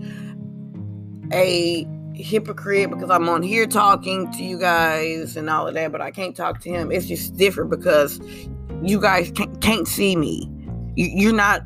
a 1.34 1.86
hypocrite 2.22 2.90
because 2.90 3.10
I'm 3.10 3.30
on 3.30 3.44
here 3.44 3.66
talking 3.66 4.32
to 4.34 4.44
you 4.44 4.60
guys 4.60 5.38
and 5.38 5.50
all 5.50 5.68
of 5.68 5.74
that, 5.74 5.92
but 5.92 6.02
I 6.02 6.12
can't 6.12 6.36
talk 6.36 6.62
to 6.62 6.70
him. 6.70 6.92
It's 6.92 7.08
just 7.08 7.38
different 7.38 7.70
because 7.70 8.20
you 8.82 9.00
guys 9.00 9.32
can't, 9.32 9.60
can't 9.62 9.88
see 9.88 10.16
me. 10.16 10.50
You, 10.96 11.30
are 11.30 11.36
not 11.36 11.62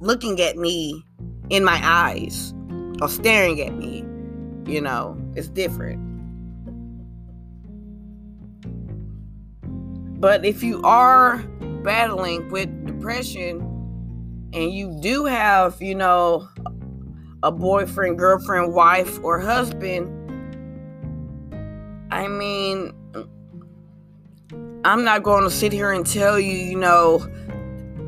looking 0.00 0.40
at 0.40 0.56
me 0.56 1.04
in 1.50 1.64
my 1.64 1.80
eyes 1.82 2.52
or 3.00 3.08
staring 3.08 3.60
at 3.60 3.74
me. 3.74 4.04
You 4.66 4.80
know, 4.80 5.16
it's 5.34 5.48
different. 5.48 6.00
But 10.20 10.44
if 10.44 10.62
you 10.62 10.80
are 10.82 11.38
battling 11.82 12.48
with 12.50 12.86
depression 12.86 13.60
and 14.52 14.72
you 14.72 14.96
do 15.00 15.24
have, 15.24 15.82
you 15.82 15.94
know, 15.94 16.48
a 17.42 17.50
boyfriend, 17.50 18.18
girlfriend, 18.18 18.72
wife, 18.72 19.22
or 19.22 19.40
husband, 19.40 20.08
I 22.12 22.28
mean, 22.28 22.92
I'm 24.84 25.04
not 25.04 25.22
going 25.22 25.44
to 25.44 25.50
sit 25.50 25.72
here 25.72 25.92
and 25.92 26.06
tell 26.06 26.38
you, 26.38 26.52
you 26.52 26.76
know, 26.76 27.26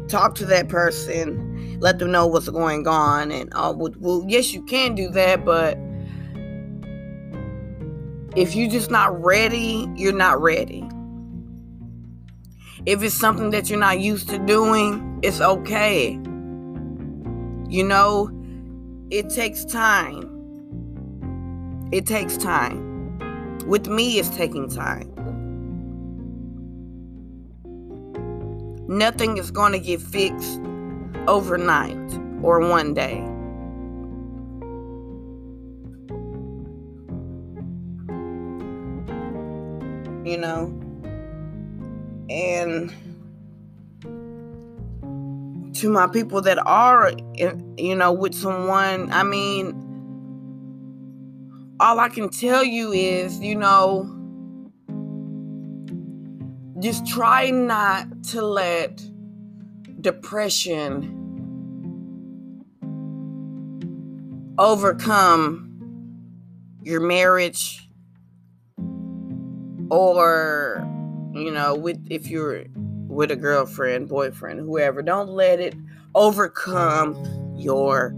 talk 0.09 0.35
to 0.37 0.45
that 0.47 0.69
person, 0.69 1.79
let 1.81 1.99
them 1.99 2.11
know 2.11 2.27
what's 2.27 2.49
going 2.49 2.87
on, 2.87 3.31
and 3.31 3.53
uh, 3.55 3.73
well, 3.77 3.95
well, 3.99 4.25
yes, 4.27 4.53
you 4.53 4.63
can 4.63 4.95
do 4.95 5.09
that, 5.11 5.45
but 5.45 5.79
if 8.37 8.55
you're 8.55 8.71
just 8.71 8.91
not 8.91 9.21
ready, 9.23 9.89
you're 9.97 10.13
not 10.13 10.41
ready. 10.43 10.89
If 12.87 13.03
it's 13.03 13.15
something 13.15 13.51
that 13.51 13.71
you're 13.71 13.79
not 13.79 14.01
used 14.01 14.29
to 14.29 14.39
doing, 14.39 15.21
it's 15.23 15.41
okay. 15.41 16.13
You 17.71 17.85
know, 17.85 18.34
it 19.15 19.31
takes 19.31 19.65
time. 19.65 20.29
It 21.93 22.05
takes 22.05 22.37
time. 22.37 23.17
With 23.65 23.87
me, 23.87 24.19
it's 24.19 24.29
taking 24.31 24.69
time. 24.69 25.09
Nothing 28.89 29.39
is 29.39 29.53
going 29.53 29.71
to 29.71 29.79
get 29.79 30.01
fixed 30.01 30.61
overnight 31.29 31.97
or 32.43 32.59
one 32.59 32.93
day. 32.93 33.19
You 40.29 40.39
know? 40.39 40.81
And 42.29 42.93
to 45.75 45.91
my 45.91 46.07
people 46.07 46.41
that 46.43 46.59
are, 46.67 47.13
eh, 47.39 47.53
you 47.77 47.97
know, 47.97 48.13
with 48.13 48.35
someone, 48.35 49.11
I 49.13 49.23
mean, 49.23 49.81
all 51.81 51.99
I 51.99 52.09
can 52.09 52.29
tell 52.29 52.65
you 52.65 52.93
is, 52.93 53.41
you 53.41 53.57
know, 53.57 54.11
just 56.81 57.07
try 57.07 57.51
not 57.51 58.07
to 58.25 58.43
let 58.43 59.03
depression 60.01 61.21
overcome 64.59 65.71
your 66.83 67.01
marriage 67.01 67.89
or 69.91 70.87
you 71.33 71.51
know 71.51 71.75
with 71.75 71.99
if 72.11 72.29
you're 72.29 72.65
with 73.15 73.31
a 73.31 73.37
girlfriend 73.37 74.09
boyfriend 74.09 74.61
whoever 74.61 75.03
don't 75.03 75.29
let 75.29 75.61
it 75.61 75.75
overcome 76.15 77.15
your 77.57 78.15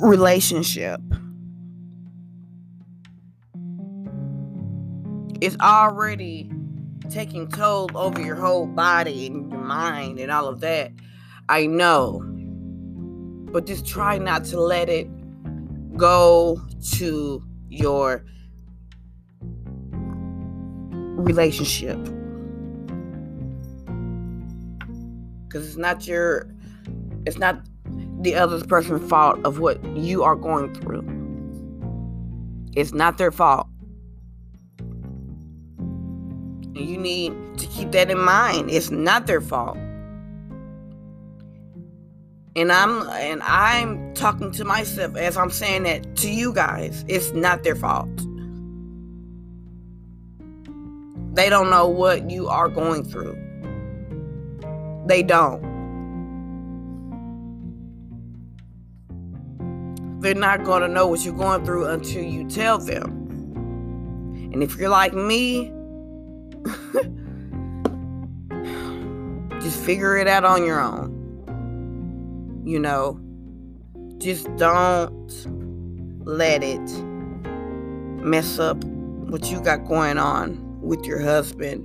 relationship 0.00 1.00
it's 5.40 5.56
already 5.60 6.50
taking 7.10 7.48
toll 7.48 7.90
over 7.94 8.20
your 8.20 8.34
whole 8.34 8.66
body 8.66 9.26
and 9.26 9.50
your 9.50 9.60
mind 9.60 10.18
and 10.18 10.30
all 10.30 10.48
of 10.48 10.60
that. 10.60 10.92
I 11.48 11.66
know. 11.66 12.22
But 13.52 13.66
just 13.66 13.86
try 13.86 14.18
not 14.18 14.44
to 14.46 14.60
let 14.60 14.88
it 14.88 15.08
go 15.96 16.60
to 16.92 17.44
your 17.68 18.24
relationship. 20.82 21.98
Because 25.54 25.68
it's 25.68 25.76
not 25.76 26.04
your, 26.08 26.48
it's 27.26 27.38
not 27.38 27.60
the 28.22 28.34
other 28.34 28.60
person's 28.64 29.08
fault 29.08 29.38
of 29.44 29.60
what 29.60 29.80
you 29.96 30.24
are 30.24 30.34
going 30.34 30.74
through. 30.74 31.04
It's 32.74 32.92
not 32.92 33.18
their 33.18 33.30
fault. 33.30 33.68
You 36.74 36.98
need 36.98 37.34
to 37.58 37.68
keep 37.68 37.92
that 37.92 38.10
in 38.10 38.18
mind. 38.18 38.68
It's 38.68 38.90
not 38.90 39.28
their 39.28 39.40
fault. 39.40 39.76
And 42.56 42.72
I'm 42.72 43.08
and 43.10 43.40
I'm 43.44 44.12
talking 44.14 44.50
to 44.50 44.64
myself 44.64 45.14
as 45.14 45.36
I'm 45.36 45.50
saying 45.50 45.84
that 45.84 46.16
to 46.16 46.30
you 46.32 46.52
guys. 46.52 47.04
It's 47.06 47.30
not 47.30 47.62
their 47.62 47.76
fault. 47.76 48.10
They 51.32 51.48
don't 51.48 51.70
know 51.70 51.86
what 51.86 52.28
you 52.28 52.48
are 52.48 52.68
going 52.68 53.04
through. 53.04 53.43
They 55.06 55.22
don't. 55.22 55.72
They're 60.20 60.34
not 60.34 60.64
going 60.64 60.80
to 60.80 60.88
know 60.88 61.06
what 61.06 61.22
you're 61.24 61.34
going 61.34 61.64
through 61.66 61.86
until 61.86 62.24
you 62.24 62.48
tell 62.48 62.78
them. 62.78 63.20
And 64.54 64.62
if 64.62 64.76
you're 64.76 64.88
like 64.88 65.12
me, 65.12 65.70
just 69.60 69.78
figure 69.84 70.16
it 70.16 70.26
out 70.26 70.44
on 70.44 70.64
your 70.64 70.80
own. 70.80 72.62
You 72.64 72.78
know, 72.78 73.20
just 74.16 74.46
don't 74.56 75.30
let 76.24 76.62
it 76.62 76.80
mess 78.24 78.58
up 78.58 78.82
what 78.84 79.50
you 79.50 79.60
got 79.60 79.86
going 79.86 80.16
on 80.16 80.80
with 80.80 81.04
your 81.04 81.20
husband, 81.20 81.84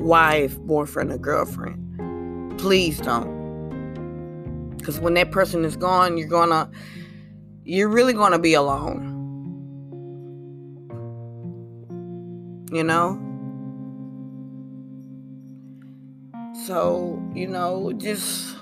wife, 0.00 0.58
boyfriend, 0.60 1.12
or 1.12 1.18
girlfriend. 1.18 1.83
Please 2.58 2.98
don't. 3.00 3.44
Because 4.76 5.00
when 5.00 5.14
that 5.14 5.30
person 5.30 5.64
is 5.64 5.76
gone, 5.76 6.18
you're 6.18 6.28
gonna, 6.28 6.70
you're 7.64 7.88
really 7.88 8.12
gonna 8.12 8.38
be 8.38 8.54
alone. 8.54 9.12
You 12.70 12.84
know? 12.84 13.20
So, 16.66 17.22
you 17.34 17.46
know, 17.46 17.92
just, 17.92 18.56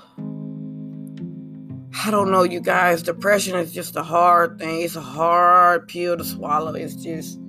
I 2.05 2.11
don't 2.11 2.31
know, 2.31 2.43
you 2.43 2.59
guys. 2.59 3.01
Depression 3.03 3.55
is 3.55 3.71
just 3.71 3.95
a 3.95 4.03
hard 4.03 4.59
thing. 4.59 4.81
It's 4.81 4.95
a 4.95 5.01
hard 5.01 5.87
pill 5.87 6.17
to 6.17 6.23
swallow. 6.23 6.73
It's 6.73 6.95
just, 6.95 7.39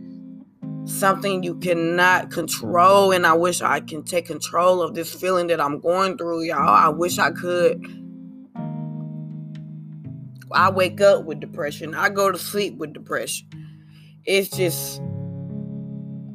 something 0.84 1.42
you 1.42 1.56
cannot 1.56 2.30
control. 2.30 3.12
And 3.12 3.26
I 3.26 3.34
wish 3.34 3.62
I 3.62 3.80
can 3.80 4.02
take 4.02 4.26
control 4.26 4.82
of 4.82 4.94
this 4.94 5.14
feeling 5.14 5.46
that 5.48 5.60
I'm 5.60 5.80
going 5.80 6.18
through, 6.18 6.42
y'all. 6.42 6.68
I 6.68 6.88
wish 6.88 7.18
I 7.18 7.30
could. 7.30 7.82
I 10.52 10.70
wake 10.70 11.00
up 11.00 11.24
with 11.24 11.40
depression. 11.40 11.94
I 11.94 12.10
go 12.10 12.30
to 12.30 12.38
sleep 12.38 12.76
with 12.76 12.92
depression. 12.92 13.48
It's 14.24 14.48
just, 14.48 15.02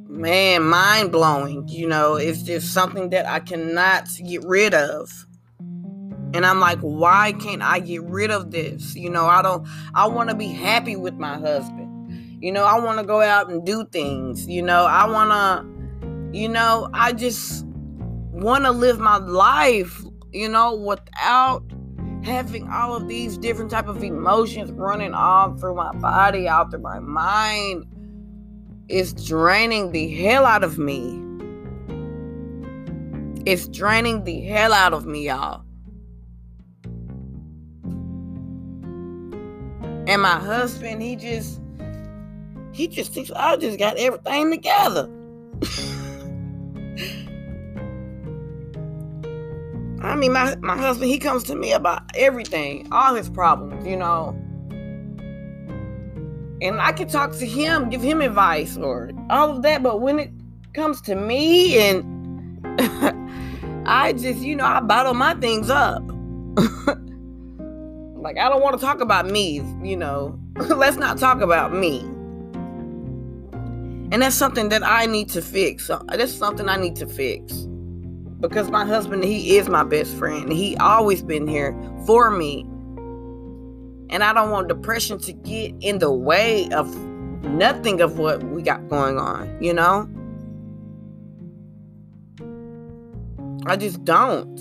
man, 0.07 0.63
mind 0.63 1.11
blowing. 1.11 1.67
You 1.69 1.87
know, 1.87 2.15
it's 2.15 2.43
just 2.43 2.73
something 2.73 3.11
that 3.11 3.25
I 3.25 3.39
cannot 3.39 4.09
get 4.25 4.43
rid 4.43 4.73
of. 4.73 5.09
And 6.31 6.45
I'm 6.45 6.59
like, 6.59 6.79
why 6.79 7.31
can't 7.31 7.63
I 7.63 7.79
get 7.79 8.03
rid 8.03 8.29
of 8.29 8.51
this? 8.51 8.95
You 8.95 9.09
know, 9.09 9.25
I 9.25 9.41
don't, 9.41 9.67
I 9.95 10.07
want 10.07 10.29
to 10.29 10.35
be 10.35 10.47
happy 10.47 10.95
with 10.95 11.15
my 11.15 11.39
husband. 11.39 11.88
You 12.41 12.53
know, 12.53 12.63
I 12.63 12.79
want 12.79 12.99
to 12.99 13.05
go 13.05 13.21
out 13.21 13.51
and 13.51 13.65
do 13.65 13.85
things. 13.85 14.47
You 14.47 14.61
know, 14.61 14.85
I 14.85 15.09
want 15.09 15.31
to, 15.31 16.37
you 16.37 16.47
know, 16.47 16.89
I 16.93 17.11
just 17.11 17.65
want 17.65 18.63
to 18.63 18.71
live 18.71 18.99
my 18.99 19.17
life, 19.17 20.01
you 20.31 20.47
know, 20.47 20.73
without 20.75 21.63
having 22.23 22.69
all 22.69 22.95
of 22.95 23.07
these 23.07 23.37
different 23.37 23.71
type 23.71 23.87
of 23.87 24.03
emotions 24.03 24.71
running 24.71 25.13
all 25.13 25.55
through 25.57 25.75
my 25.75 25.93
body, 25.95 26.47
out 26.47 26.71
through 26.71 26.81
my 26.81 26.99
mind. 26.99 27.85
It's 28.87 29.11
draining 29.13 29.91
the 29.91 30.09
hell 30.15 30.45
out 30.45 30.63
of 30.63 30.77
me. 30.77 31.21
It's 33.45 33.67
draining 33.67 34.23
the 34.23 34.41
hell 34.41 34.73
out 34.73 34.93
of 34.93 35.05
me, 35.05 35.27
y'all. 35.27 35.63
And 40.07 40.21
my 40.21 40.39
husband, 40.39 41.01
he 41.01 41.15
just 41.15 41.58
he 42.79 42.87
just 42.87 43.13
thinks 43.13 43.29
I 43.31 43.57
just 43.57 43.77
got 43.77 43.97
everything 43.97 44.51
together. 44.51 45.09
I 50.01 50.15
mean, 50.15 50.31
my, 50.31 50.55
my 50.61 50.77
husband, 50.77 51.11
he 51.11 51.19
comes 51.19 51.43
to 51.45 51.55
me 51.55 51.73
about 51.73 52.03
everything, 52.15 52.87
all 52.89 53.15
his 53.15 53.29
problems, 53.29 53.85
you 53.85 53.97
know. 53.97 54.29
And 56.61 56.79
I 56.79 56.93
can 56.93 57.09
talk 57.09 57.33
to 57.33 57.45
him, 57.45 57.89
give 57.89 58.01
him 58.01 58.21
advice 58.21 58.77
or 58.77 59.11
all 59.29 59.51
of 59.51 59.61
that. 59.63 59.83
But 59.83 59.99
when 59.99 60.17
it 60.17 60.31
comes 60.73 61.01
to 61.01 61.15
me 61.15 61.79
and 61.79 62.79
I 63.85 64.13
just, 64.13 64.39
you 64.39 64.55
know, 64.55 64.63
I 64.63 64.79
bottle 64.79 65.15
my 65.15 65.33
things 65.33 65.69
up. 65.69 66.01
like, 68.15 68.37
I 68.37 68.47
don't 68.47 68.61
want 68.61 68.79
to 68.79 68.85
talk 68.85 69.01
about 69.01 69.25
me, 69.25 69.61
you 69.83 69.97
know. 69.97 70.39
Let's 70.55 70.95
not 70.95 71.17
talk 71.17 71.41
about 71.41 71.73
me. 71.73 72.08
And 74.11 74.21
that's 74.21 74.35
something 74.35 74.69
that 74.69 74.83
I 74.83 75.05
need 75.05 75.29
to 75.29 75.41
fix. 75.41 75.89
That's 76.07 76.33
something 76.33 76.67
I 76.67 76.77
need 76.77 76.95
to 76.97 77.05
fix. 77.05 77.67
Because 78.39 78.71
my 78.71 78.85
husband, 78.85 79.23
he 79.23 79.57
is 79.57 79.69
my 79.69 79.83
best 79.83 80.15
friend. 80.15 80.51
He 80.51 80.75
always 80.77 81.21
been 81.21 81.45
here 81.45 81.77
for 82.05 82.31
me. 82.31 82.61
And 84.09 84.23
I 84.23 84.33
don't 84.33 84.49
want 84.49 84.67
depression 84.67 85.19
to 85.19 85.33
get 85.33 85.75
in 85.81 85.99
the 85.99 86.11
way 86.11 86.69
of 86.71 86.95
nothing 87.43 88.01
of 88.01 88.17
what 88.17 88.41
we 88.43 88.63
got 88.63 88.87
going 88.87 89.19
on, 89.19 89.61
you 89.61 89.73
know? 89.73 90.09
I 93.67 93.75
just 93.75 94.03
don't. 94.03 94.59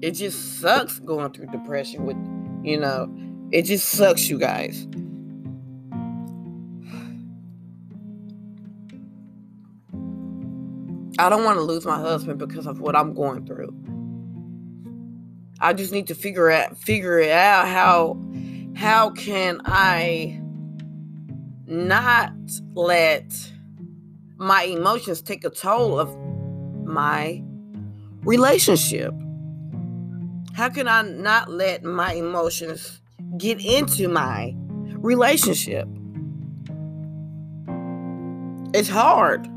It 0.00 0.12
just 0.12 0.60
sucks 0.60 1.00
going 1.00 1.32
through 1.32 1.46
depression 1.46 2.06
with, 2.06 2.16
you 2.64 2.78
know, 2.78 3.12
it 3.50 3.62
just 3.62 3.88
sucks, 3.88 4.28
you 4.28 4.38
guys. 4.38 4.86
I 11.20 11.28
don't 11.28 11.44
want 11.44 11.58
to 11.58 11.62
lose 11.62 11.84
my 11.84 11.98
husband 11.98 12.38
because 12.38 12.66
of 12.66 12.80
what 12.80 12.94
I'm 12.94 13.12
going 13.12 13.44
through. 13.44 13.74
I 15.60 15.72
just 15.72 15.90
need 15.92 16.06
to 16.06 16.14
figure 16.14 16.50
out 16.50 16.78
figure 16.78 17.18
it 17.18 17.32
out 17.32 17.66
how 17.66 18.16
how 18.76 19.10
can 19.10 19.60
I 19.64 20.40
not 21.66 22.32
let 22.74 23.52
my 24.36 24.62
emotions 24.62 25.20
take 25.20 25.44
a 25.44 25.50
toll 25.50 25.98
of 25.98 26.16
my 26.84 27.42
relationship? 28.22 29.12
How 30.52 30.68
can 30.68 30.86
I 30.86 31.02
not 31.02 31.50
let 31.50 31.82
my 31.82 32.12
emotions 32.12 33.00
get 33.38 33.64
into 33.64 34.08
my 34.08 34.54
relationship. 34.98 35.88
It's 38.74 38.88
hard. 38.88 39.48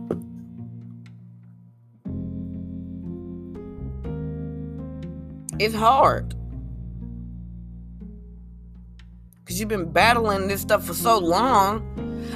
It's 5.60 5.76
hard. 5.76 6.36
Because 9.39 9.60
you've 9.60 9.70
been 9.70 9.91
battling 9.91 10.48
this 10.48 10.62
stuff 10.62 10.86
for 10.86 10.94
so 10.94 11.17
long. 11.17 11.88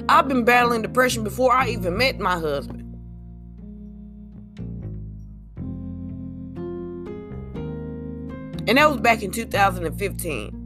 I've 0.09 0.27
been 0.27 0.43
battling 0.43 0.81
depression 0.81 1.23
before 1.23 1.53
I 1.53 1.69
even 1.69 1.97
met 1.97 2.19
my 2.19 2.37
husband. 2.37 2.81
And 8.67 8.77
that 8.77 8.89
was 8.89 8.99
back 8.99 9.21
in 9.23 9.31
2015. 9.31 10.64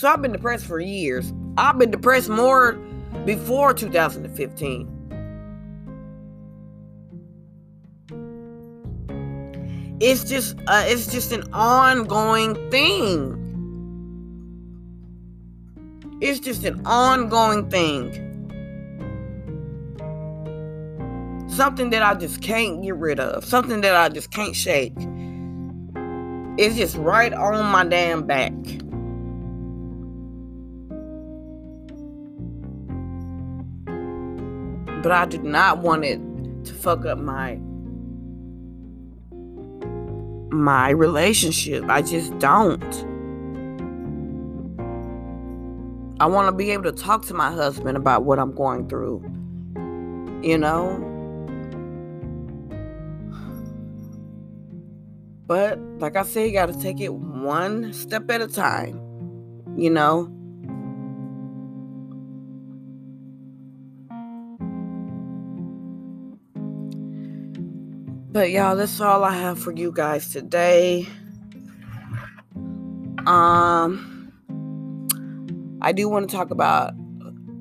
So 0.00 0.08
I've 0.08 0.22
been 0.22 0.32
depressed 0.32 0.64
for 0.64 0.80
years. 0.80 1.30
I've 1.58 1.76
been 1.76 1.90
depressed 1.90 2.30
more 2.30 2.72
before 3.26 3.74
2015. 3.74 4.88
It's 10.00 10.24
just 10.24 10.56
uh, 10.68 10.84
it's 10.86 11.06
just 11.12 11.32
an 11.32 11.52
ongoing 11.52 12.54
thing. 12.70 13.36
It's 16.22 16.40
just 16.40 16.64
an 16.64 16.80
ongoing 16.86 17.68
thing. 17.68 18.10
Something 21.50 21.90
that 21.90 22.02
I 22.02 22.14
just 22.14 22.40
can't 22.40 22.82
get 22.82 22.96
rid 22.96 23.20
of. 23.20 23.44
Something 23.44 23.82
that 23.82 23.94
I 23.94 24.08
just 24.08 24.30
can't 24.30 24.56
shake. 24.56 24.96
It's 26.56 26.76
just 26.76 26.96
right 26.96 27.34
on 27.34 27.66
my 27.66 27.84
damn 27.84 28.26
back. 28.26 28.54
But 35.02 35.12
I 35.12 35.26
do 35.26 35.38
not 35.38 35.78
want 35.78 36.04
it 36.04 36.20
to 36.64 36.74
fuck 36.74 37.06
up 37.06 37.18
my 37.18 37.58
my 40.52 40.90
relationship. 40.90 41.84
I 41.88 42.02
just 42.02 42.36
don't. 42.38 43.06
I 46.20 46.26
want 46.26 46.48
to 46.48 46.52
be 46.52 46.70
able 46.72 46.84
to 46.84 46.92
talk 46.92 47.24
to 47.26 47.34
my 47.34 47.50
husband 47.50 47.96
about 47.96 48.24
what 48.24 48.38
I'm 48.38 48.54
going 48.54 48.88
through. 48.88 49.22
You 50.42 50.58
know? 50.58 51.06
But 55.46 55.80
like 55.98 56.16
I 56.16 56.22
said, 56.24 56.46
you 56.46 56.52
got 56.52 56.66
to 56.66 56.78
take 56.78 57.00
it 57.00 57.14
one 57.14 57.92
step 57.94 58.30
at 58.30 58.42
a 58.42 58.48
time. 58.48 59.00
You 59.76 59.88
know? 59.88 60.30
But 68.40 68.52
y'all, 68.52 68.74
that's 68.74 68.98
all 69.02 69.22
I 69.22 69.34
have 69.34 69.58
for 69.58 69.70
you 69.70 69.92
guys 69.92 70.32
today. 70.32 71.06
Um 73.26 74.32
I 75.82 75.92
do 75.92 76.08
want 76.08 76.30
to 76.30 76.34
talk 76.34 76.50
about 76.50 76.94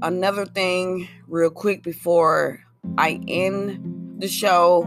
another 0.02 0.46
thing 0.46 1.10
real 1.28 1.50
quick 1.50 1.84
before 1.84 2.62
I 2.98 3.20
end 3.28 4.22
the 4.22 4.30
show. 4.30 4.84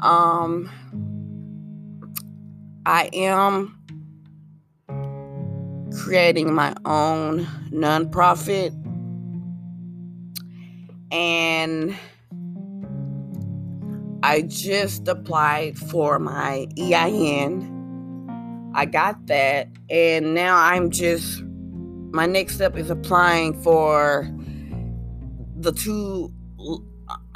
Um, 0.00 0.68
I 2.84 3.10
am 3.12 3.78
creating 6.02 6.52
my 6.52 6.74
own 6.84 7.44
nonprofit 7.70 8.74
and 11.12 11.96
I 14.22 14.42
just 14.42 15.08
applied 15.08 15.78
for 15.78 16.18
my 16.18 16.66
EIN. 16.78 17.78
I 18.74 18.84
got 18.84 19.26
that, 19.26 19.68
and 19.88 20.34
now 20.34 20.56
I'm 20.56 20.90
just 20.90 21.42
my 22.12 22.26
next 22.26 22.54
step 22.56 22.76
is 22.76 22.90
applying 22.90 23.60
for 23.62 24.28
the 25.56 25.72
two 25.72 26.32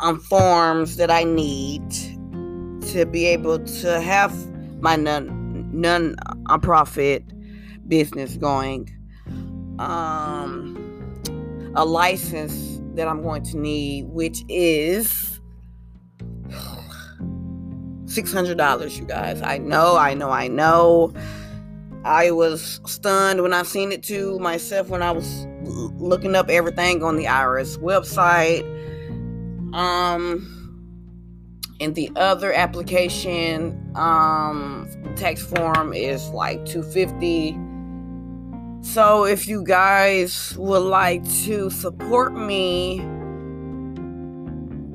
um, 0.01 0.21
forms 0.21 0.97
that 0.97 1.11
I 1.11 1.25
need 1.25 1.89
to 2.89 3.07
be 3.07 3.27
able 3.27 3.59
to 3.59 4.01
have 4.01 4.35
my 4.81 4.97
non 4.97 5.71
non 5.73 6.17
profit 6.61 7.25
business 7.89 8.37
going. 8.37 8.91
Um, 9.79 10.81
a 11.77 11.85
license 11.85 12.81
that 12.95 13.09
I'm 13.09 13.23
going 13.23 13.43
to 13.45 13.57
need, 13.59 14.05
which 14.07 14.45
is 14.49 15.34
six 18.15 18.33
hundred 18.33 18.59
dollars. 18.59 18.99
You 18.99 19.05
guys, 19.05 19.43
I 19.43 19.59
know, 19.59 19.97
I 19.97 20.15
know, 20.15 20.31
I 20.31 20.49
know. 20.49 21.13
I 22.05 22.31
was 22.31 22.81
stunned 22.85 23.43
when 23.43 23.53
I 23.55 23.63
seen 23.63 23.91
it 23.91 24.03
too 24.03 24.39
myself 24.39 24.89
when 24.91 25.03
I 25.03 25.11
was 25.11 25.47
looking 25.97 26.35
up 26.37 26.51
everything 26.51 27.03
on 27.03 27.17
the 27.17 27.25
IRS 27.25 27.79
website. 27.79 28.63
Um, 29.75 30.55
and 31.81 31.95
the 31.95 32.11
other 32.15 32.53
application 32.53 33.91
um, 33.97 34.87
tax 35.17 35.43
form 35.43 35.95
is 35.95 36.29
like 36.29 36.65
250. 36.67 37.59
So 38.83 39.25
if 39.25 39.49
you 39.49 39.65
guys 39.65 40.55
would 40.59 40.83
like 40.83 41.25
to 41.45 41.71
support 41.71 42.35
me 42.35 43.01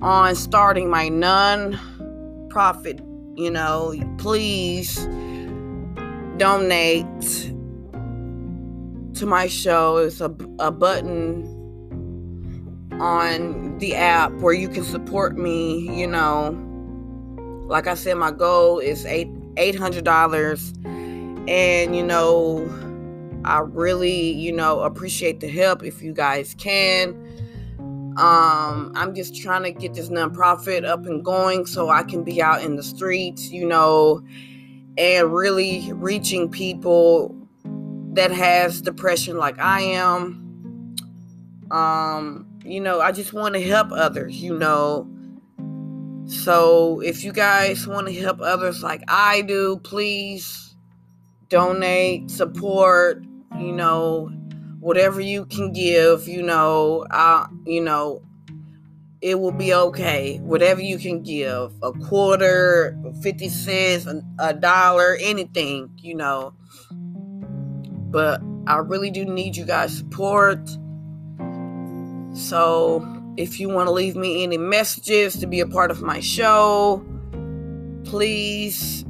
on 0.01 0.35
starting 0.35 0.89
my 0.89 1.09
non-profit, 1.09 3.01
you 3.39 3.49
know, 3.49 3.93
please 4.17 5.07
donate 6.37 7.05
to 9.13 9.25
my 9.25 9.47
show. 9.47 9.97
It's 9.97 10.21
a, 10.21 10.35
a 10.59 10.71
button 10.71 11.55
on 12.99 13.77
the 13.77 13.95
app 13.95 14.33
where 14.33 14.53
you 14.53 14.67
can 14.67 14.83
support 14.83 15.37
me. 15.37 15.89
You 15.99 16.07
know, 16.07 16.51
like 17.67 17.87
I 17.87 17.93
said, 17.93 18.15
my 18.15 18.31
goal 18.31 18.79
is 18.79 19.05
eight 19.05 19.29
eight 19.57 19.75
hundred 19.75 20.03
dollars, 20.03 20.73
and 20.85 21.95
you 21.95 22.03
know, 22.03 22.67
I 23.45 23.59
really 23.59 24.31
you 24.31 24.51
know 24.51 24.81
appreciate 24.81 25.39
the 25.39 25.47
help 25.47 25.83
if 25.83 26.01
you 26.01 26.13
guys 26.13 26.55
can. 26.57 27.15
Um, 28.19 28.91
I'm 28.95 29.15
just 29.15 29.41
trying 29.41 29.63
to 29.63 29.71
get 29.71 29.93
this 29.93 30.09
nonprofit 30.09 30.83
up 30.83 31.05
and 31.05 31.23
going 31.23 31.65
so 31.65 31.89
I 31.89 32.03
can 32.03 32.25
be 32.25 32.41
out 32.41 32.61
in 32.61 32.75
the 32.75 32.83
streets, 32.83 33.49
you 33.49 33.65
know, 33.65 34.21
and 34.97 35.33
really 35.33 35.89
reaching 35.93 36.49
people 36.49 37.33
that 38.13 38.31
has 38.31 38.81
depression 38.81 39.37
like 39.37 39.57
I 39.57 39.81
am. 39.81 40.95
Um, 41.71 42.45
you 42.65 42.81
know, 42.81 42.99
I 42.99 43.13
just 43.13 43.31
want 43.31 43.55
to 43.55 43.61
help 43.61 43.93
others, 43.93 44.43
you 44.43 44.57
know. 44.57 45.09
So 46.25 46.99
if 46.99 47.23
you 47.23 47.31
guys 47.31 47.87
want 47.87 48.07
to 48.07 48.13
help 48.13 48.41
others 48.41 48.83
like 48.83 49.01
I 49.07 49.43
do, 49.43 49.79
please 49.83 50.75
donate, 51.47 52.29
support, 52.29 53.23
you 53.57 53.71
know, 53.71 54.29
whatever 54.79 55.19
you 55.19 55.45
can 55.45 55.71
give, 55.73 56.27
you 56.27 56.41
know, 56.41 57.05
you 57.65 57.81
know, 57.81 58.21
it 59.21 59.39
will 59.39 59.51
be 59.51 59.73
okay. 59.73 60.37
Whatever 60.37 60.81
you 60.81 60.97
can 60.97 61.21
give 61.21 61.73
a 61.83 61.91
quarter, 61.91 62.97
50 63.21 63.49
cents, 63.49 64.07
a, 64.39 64.53
dollar, 64.53 65.17
anything, 65.19 65.89
you 65.97 66.15
know. 66.15 66.53
But 66.91 68.41
I 68.65 68.77
really 68.77 69.11
do 69.11 69.25
need 69.25 69.57
you 69.57 69.65
guys' 69.65 69.97
support. 69.97 70.69
So 72.33 73.05
if 73.35 73.59
you 73.59 73.67
want 73.69 73.87
to 73.87 73.91
leave 73.91 74.15
me 74.15 74.43
any 74.43 74.57
messages 74.57 75.37
to 75.39 75.47
be 75.47 75.59
a 75.59 75.67
part 75.67 75.91
of 75.91 76.01
my 76.01 76.21
show, 76.21 77.05
please 78.05 79.03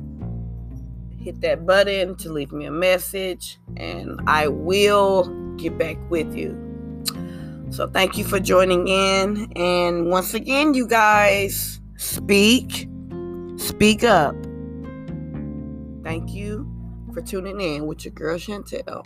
hit 1.19 1.41
that 1.41 1.65
button 1.65 2.15
to 2.15 2.31
leave 2.31 2.51
me 2.51 2.65
a 2.65 2.71
message 2.71 3.59
and 3.77 4.19
I 4.25 4.47
will 4.47 5.48
get 5.59 5.77
back 5.77 5.97
with 6.09 6.33
you. 6.35 6.57
So 7.71 7.87
thank 7.87 8.17
you 8.17 8.23
for 8.23 8.39
joining 8.39 8.87
in. 8.87 9.51
And 9.55 10.09
once 10.09 10.33
again, 10.33 10.73
you 10.73 10.87
guys 10.87 11.79
speak, 11.97 12.87
speak 13.57 14.03
up. 14.03 14.35
Thank 16.03 16.31
you 16.31 16.67
for 17.13 17.21
tuning 17.21 17.61
in 17.61 17.85
with 17.85 18.05
your 18.05 18.13
girl 18.13 18.37
Chantel. 18.37 19.05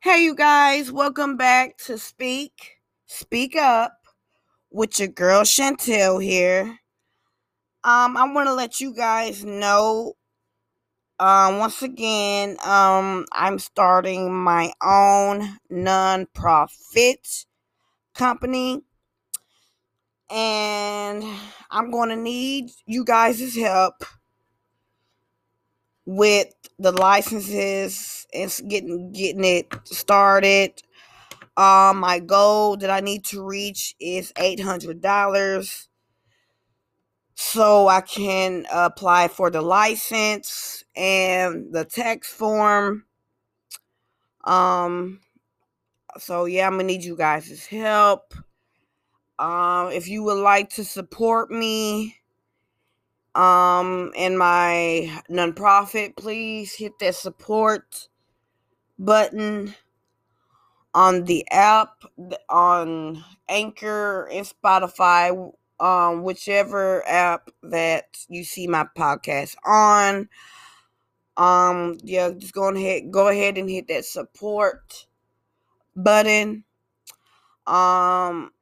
Hey, 0.00 0.24
you 0.24 0.34
guys, 0.34 0.90
welcome 0.90 1.36
back 1.36 1.76
to 1.84 1.98
Speak, 1.98 2.78
Speak 3.06 3.54
Up 3.54 3.92
with 4.70 4.98
your 4.98 5.08
girl 5.08 5.42
Chantel 5.42 6.22
here. 6.22 6.78
Um, 7.84 8.16
I 8.16 8.30
want 8.32 8.48
to 8.48 8.54
let 8.54 8.80
you 8.80 8.94
guys 8.94 9.44
know 9.44 10.14
um, 11.20 11.58
once 11.58 11.82
again, 11.82 12.56
um, 12.64 13.26
I'm 13.30 13.58
starting 13.58 14.34
my 14.34 14.72
own 14.82 15.58
non-profit 15.68 17.44
company, 18.14 18.80
and 20.30 21.22
I'm 21.70 21.90
going 21.90 22.08
to 22.08 22.16
need 22.16 22.70
you 22.86 23.04
guys' 23.04 23.54
help 23.54 24.02
with 26.06 26.48
the 26.78 26.92
licenses 26.92 28.26
and 28.32 28.50
getting 28.68 29.12
getting 29.12 29.44
it 29.44 29.66
started. 29.84 30.82
Um, 31.58 32.00
my 32.00 32.20
goal 32.20 32.78
that 32.78 32.88
I 32.88 33.00
need 33.00 33.26
to 33.26 33.44
reach 33.44 33.94
is 34.00 34.32
eight 34.38 34.60
hundred 34.60 35.02
dollars 35.02 35.89
so 37.40 37.88
I 37.88 38.02
can 38.02 38.66
apply 38.70 39.28
for 39.28 39.50
the 39.50 39.62
license 39.62 40.84
and 40.94 41.72
the 41.72 41.86
tax 41.86 42.28
form. 42.28 43.06
Um, 44.44 45.20
so 46.18 46.44
yeah, 46.44 46.66
I'm 46.66 46.74
gonna 46.74 46.84
need 46.84 47.02
you 47.02 47.16
guys' 47.16 47.64
help. 47.64 48.34
Um, 49.38 49.90
if 49.90 50.06
you 50.06 50.22
would 50.24 50.42
like 50.42 50.68
to 50.74 50.84
support 50.84 51.50
me 51.50 52.16
um 53.34 54.12
in 54.14 54.36
my 54.36 55.10
nonprofit, 55.30 56.18
please 56.18 56.74
hit 56.74 56.92
that 56.98 57.14
support 57.14 58.08
button 58.98 59.74
on 60.92 61.24
the 61.24 61.50
app 61.50 62.04
on 62.50 63.24
Anchor 63.48 64.28
and 64.30 64.46
Spotify 64.46 65.52
um, 65.80 66.22
whichever 66.22 67.06
app 67.08 67.50
that 67.62 68.06
you 68.28 68.44
see 68.44 68.66
my 68.66 68.86
podcast 68.96 69.56
on. 69.64 70.28
Um, 71.36 71.98
yeah, 72.02 72.30
just 72.30 72.52
go 72.52 72.68
ahead, 72.68 73.10
go 73.10 73.28
ahead 73.28 73.56
and 73.56 73.68
hit 73.70 73.88
that 73.88 74.04
support 74.04 75.06
button. 75.96 76.64
Um, 77.66 78.52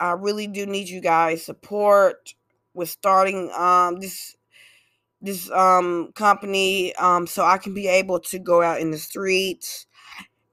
I 0.00 0.12
really 0.12 0.46
do 0.46 0.66
need 0.66 0.88
you 0.88 1.00
guys 1.00 1.44
support 1.44 2.34
with 2.74 2.88
starting 2.90 3.50
um 3.52 3.96
this 4.00 4.36
this 5.22 5.50
um 5.52 6.12
company 6.14 6.94
um 6.96 7.26
so 7.26 7.44
I 7.44 7.58
can 7.58 7.74
be 7.74 7.88
able 7.88 8.20
to 8.20 8.38
go 8.38 8.62
out 8.62 8.80
in 8.80 8.90
the 8.92 8.98
streets 8.98 9.86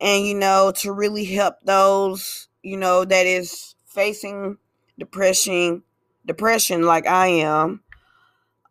and 0.01 0.25
you 0.27 0.35
know 0.35 0.71
to 0.77 0.93
really 0.93 1.25
help 1.25 1.55
those 1.65 2.49
you 2.63 2.77
know 2.77 3.05
that 3.05 3.27
is 3.27 3.75
facing 3.87 4.57
depression 5.01 5.83
depression 6.25 6.83
like 6.83 7.07
I 7.07 7.27
am. 7.27 7.83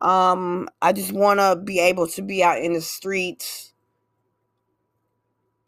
Um 0.01 0.69
I 0.83 0.93
just 0.93 1.13
want 1.13 1.41
to 1.41 1.57
be 1.63 1.81
able 1.81 2.07
to 2.09 2.23
be 2.23 2.43
out 2.45 2.59
in 2.61 2.73
the 2.75 2.81
streets 2.81 3.75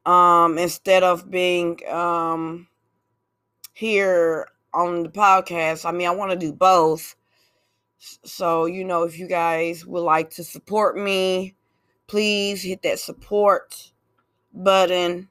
um 0.07 0.59
instead 0.59 1.03
of 1.03 1.31
being 1.31 1.79
um 1.89 2.69
here 3.75 4.47
on 4.73 5.03
the 5.03 5.09
podcast. 5.09 5.85
I 5.85 5.93
mean 5.93 6.09
I 6.09 6.13
want 6.13 6.31
to 6.33 6.37
do 6.39 6.53
both. 6.53 7.17
So, 8.25 8.67
you 8.67 8.85
know, 8.85 9.05
if 9.05 9.19
you 9.19 9.29
guys 9.29 9.87
would 9.87 10.01
like 10.03 10.31
to 10.31 10.45
support 10.45 10.97
me, 10.99 11.55
please 12.09 12.63
hit 12.63 12.83
that 12.83 12.99
support 12.99 13.93
button 14.55 15.29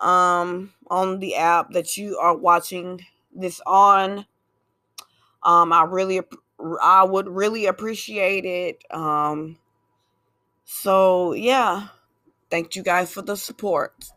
um, 0.00 0.72
on 0.88 1.20
the 1.20 1.36
app 1.36 1.70
that 1.72 1.96
you 1.96 2.18
are 2.18 2.36
watching 2.36 3.00
this 3.34 3.60
on. 3.66 4.26
Um, 5.42 5.72
I 5.72 5.84
really, 5.84 6.20
I 6.80 7.04
would 7.04 7.28
really 7.28 7.66
appreciate 7.66 8.44
it. 8.44 8.84
Um, 8.90 9.58
so, 10.64 11.32
yeah, 11.32 11.88
thank 12.50 12.76
you 12.76 12.82
guys 12.82 13.12
for 13.12 13.22
the 13.22 13.36
support. 13.36 14.12